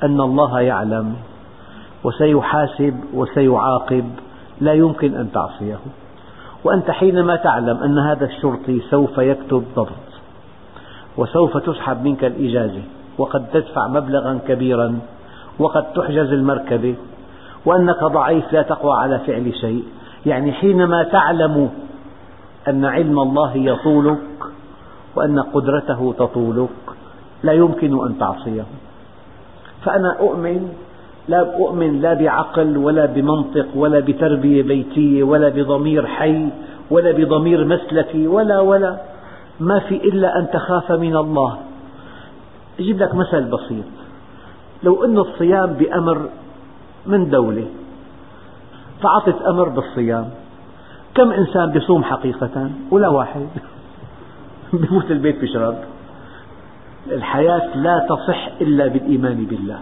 أن 0.02 0.20
الله 0.20 0.60
يعلم 0.60 1.14
وسيحاسب 2.04 2.94
وسيعاقب 3.14 4.04
لا 4.60 4.72
يمكن 4.72 5.14
أن 5.14 5.32
تعصيه. 5.32 5.78
وأنت 6.64 6.90
حينما 6.90 7.36
تعلم 7.36 7.76
أن 7.76 7.98
هذا 7.98 8.24
الشرطي 8.24 8.80
سوف 8.90 9.18
يكتب 9.18 9.64
ضبط 9.76 10.08
وسوف 11.16 11.56
تسحب 11.56 12.04
منك 12.04 12.24
الإجازة 12.24 12.82
وقد 13.18 13.46
تدفع 13.52 13.88
مبلغا 13.88 14.38
كبيرا 14.48 14.98
وقد 15.58 15.92
تحجز 15.92 16.32
المركبة 16.32 16.94
وأنك 17.66 18.04
ضعيف 18.04 18.52
لا 18.52 18.62
تقوى 18.62 18.96
على 18.96 19.18
فعل 19.18 19.54
شيء. 19.54 19.84
يعني 20.26 20.52
حينما 20.52 21.02
تعلم 21.02 21.70
أن 22.68 22.84
علم 22.84 23.18
الله 23.18 23.56
يطولك 23.56 24.18
وأن 25.16 25.40
قدرته 25.40 26.14
تطولك 26.18 26.68
لا 27.42 27.52
يمكن 27.52 28.06
أن 28.06 28.18
تعصيه. 28.18 28.64
فأنا 29.84 30.16
أؤمن 30.20 30.72
لا 31.28 31.56
أؤمن 31.56 32.00
لا 32.00 32.14
بعقل 32.14 32.76
ولا 32.76 33.06
بمنطق 33.06 33.66
ولا 33.74 34.00
بتربية 34.00 34.62
بيتية 34.62 35.22
ولا 35.22 35.48
بضمير 35.48 36.06
حي 36.06 36.48
ولا 36.90 37.12
بضمير 37.12 37.64
مسلكي 37.64 38.26
ولا 38.26 38.60
ولا. 38.60 39.00
ما 39.60 39.78
في 39.78 39.94
إلا 39.94 40.38
أن 40.38 40.50
تخاف 40.50 40.92
من 40.92 41.16
الله. 41.16 41.58
أجيب 42.80 43.02
لك 43.02 43.14
مثل 43.14 43.44
بسيط. 43.44 43.84
لو 44.82 45.04
أن 45.04 45.18
الصيام 45.18 45.72
بأمر 45.72 46.28
من 47.06 47.30
دولة 47.30 47.66
فعطت 49.02 49.42
أمر 49.42 49.68
بالصيام. 49.68 50.30
كم 51.14 51.30
إنسان 51.32 51.70
بيصوم 51.70 52.04
حقيقة؟ 52.04 52.70
ولا 52.90 53.08
واحد. 53.08 53.46
بفوت 54.72 55.10
البيت 55.10 55.40
بيشرب 55.40 55.74
الحياة 57.06 57.76
لا 57.76 58.06
تصح 58.08 58.48
إلا 58.60 58.86
بالإيمان 58.86 59.44
بالله. 59.44 59.78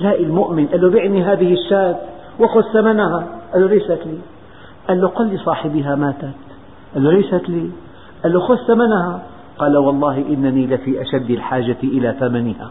تلاقي 0.00 0.24
المؤمن 0.24 0.66
قال 0.66 0.80
له 0.80 0.90
بعني 0.90 1.24
هذه 1.24 1.52
الشاة 1.52 1.96
وخذ 2.40 2.62
ثمنها. 2.72 3.26
قال 3.52 3.62
له 3.62 3.68
ليست 3.68 4.00
لي. 4.06 4.18
قال 4.88 5.00
له 5.00 5.08
قل 5.08 5.26
لصاحبها 5.26 5.94
ماتت. 5.94 6.36
قال 6.94 7.04
له 7.04 7.12
ليست 7.12 7.48
لي. 7.48 7.70
قال 8.22 8.32
له 8.32 8.40
خذ 8.40 8.56
ثمنها. 8.66 9.22
قال 9.58 9.76
والله 9.76 10.16
إنني 10.18 10.66
لفي 10.66 11.02
أشد 11.02 11.30
الحاجة 11.30 11.76
إلى 11.82 12.16
ثمنها. 12.20 12.70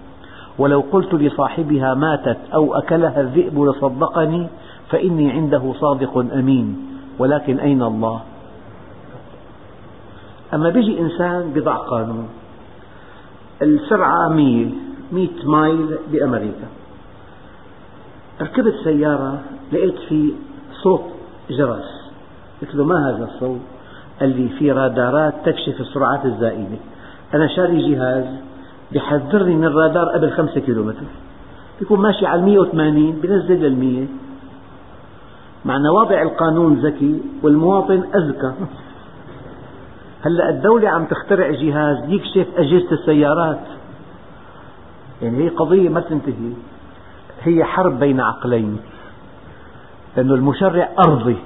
ولو 0.60 0.84
قلت 0.92 1.14
لصاحبها 1.14 1.94
ماتت 1.94 2.38
أو 2.54 2.74
أكلها 2.74 3.22
الذئب 3.22 3.64
لصدقني 3.64 4.48
فإني 4.90 5.32
عنده 5.32 5.74
صادق 5.80 6.18
أمين. 6.18 6.78
ولكن 7.20 7.60
أين 7.60 7.84
الله؟ 7.84 8.22
أما 10.54 10.70
بيجي 10.70 11.00
إنسان 11.00 11.52
بضع 11.56 11.76
قانون. 11.76 12.28
السرعة 13.62 14.30
مية 14.30 14.68
مئة 15.12 15.46
مايل 15.46 15.98
بأمريكا. 16.12 16.79
ركبت 18.42 18.74
سيارة 18.84 19.40
لقيت 19.72 20.00
في 20.10 20.34
صوت 20.84 21.04
جرس 21.50 22.12
قلت 22.62 22.76
له 22.76 22.84
ما 22.86 23.10
هذا 23.10 23.24
الصوت 23.24 23.60
قال 24.20 24.30
لي 24.42 24.50
في 24.50 24.72
رادارات 24.72 25.34
تكشف 25.46 25.80
السرعات 25.80 26.26
الزائدة؟ 26.26 26.78
أنا 27.34 27.48
شاري 27.48 27.92
جهاز 27.92 28.26
بحذرني 28.92 29.56
من 29.56 29.66
الرادار 29.66 30.06
قبل 30.06 30.32
خمسة 30.32 30.60
كيلومتر. 30.60 31.06
بيكون 31.80 32.00
ماشي 32.00 32.26
على 32.26 32.40
المية 32.40 32.60
وثمانين 32.60 33.12
بنزل 33.12 33.62
للمية. 33.62 34.06
معنى 35.66 35.90
واضع 35.90 36.22
القانون 36.22 36.74
ذكي 36.74 37.22
والمواطن 37.44 38.04
أذكى. 38.16 38.54
هلأ 40.22 40.50
الدولة 40.50 40.90
عم 40.90 41.06
تخترع 41.06 41.52
جهاز 41.52 41.98
يكشف 42.08 42.48
أجهزة 42.58 42.92
السيارات. 42.92 43.60
يعني 45.22 45.44
هي 45.44 45.50
قضية 45.50 45.90
ما 45.90 46.02
تنتهي 46.02 46.54
هي 47.44 47.64
حرب 47.64 48.00
بين 48.00 48.20
عقلين. 48.22 48.80
لأن 50.18 50.32
المشرع 50.32 50.90
أرضي. 51.00 51.38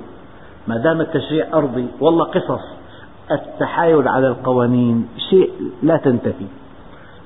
ما 0.68 0.78
دام 0.78 1.02
التشريع 1.02 1.48
أرضي 1.54 1.88
والله 2.00 2.26
قصص. 2.26 2.62
التحايل 3.32 4.08
على 4.08 4.28
القوانين 4.28 5.08
شيء 5.30 5.52
لا 5.84 5.98
تنتهي. 5.98 6.48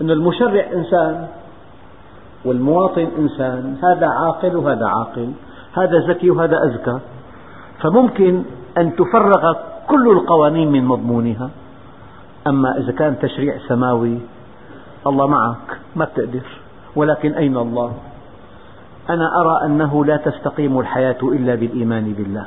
أن 0.02 0.12
المشرع 0.12 0.66
إنسان 0.74 1.28
والمواطن 2.46 3.08
إنسان 3.18 3.78
هذا 3.84 4.08
عاقل 4.08 4.56
وهذا 4.56 4.86
عاقل 4.86 5.32
هذا 5.74 5.98
ذكي 6.08 6.30
وهذا 6.30 6.64
أذكى 6.64 7.00
فممكن 7.82 8.44
أن 8.78 8.96
تفرغ 8.96 9.54
كل 9.88 10.12
القوانين 10.12 10.72
من 10.72 10.86
مضمونها. 10.86 11.50
أما 12.48 12.78
إذا 12.78 12.92
كان 12.92 13.20
تشريع 13.20 13.58
سماوي 13.68 14.20
الله 15.08 15.28
معك 15.28 15.80
ما 15.96 16.06
بتقدر. 16.06 16.46
ولكن 16.96 17.34
أين 17.34 17.58
الله؟ 17.58 17.92
أنا 19.10 19.42
أرى 19.42 19.66
أنه 19.66 20.06
لا 20.06 20.18
تستقيم 20.18 20.80
الحياة 20.80 21.18
إلا 21.24 21.56
بالإيمان 21.56 22.14
بالله. 22.18 22.46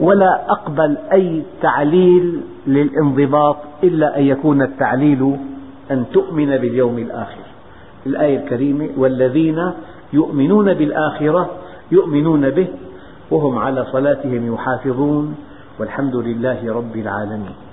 ولا 0.00 0.52
أقبل 0.52 0.96
أي 1.12 1.42
تعليل 1.62 2.40
للانضباط 2.66 3.56
إلا 3.84 4.18
أن 4.18 4.22
يكون 4.22 4.62
التعليل 4.62 5.36
أن 5.90 6.04
تؤمن 6.12 6.56
باليوم 6.56 6.98
الآخر. 6.98 7.46
الآية 8.06 8.36
الكريمة 8.38 8.88
والذين 8.96 9.72
يؤمنون 10.12 10.74
بالآخرة 10.74 11.50
يؤمنون 11.92 12.50
به 12.50 12.68
وهم 13.30 13.58
على 13.58 13.84
صلاتهم 13.92 14.54
يحافظون 14.54 15.36
والحمد 15.78 16.16
لله 16.16 16.74
رب 16.74 16.96
العالمين. 16.96 17.65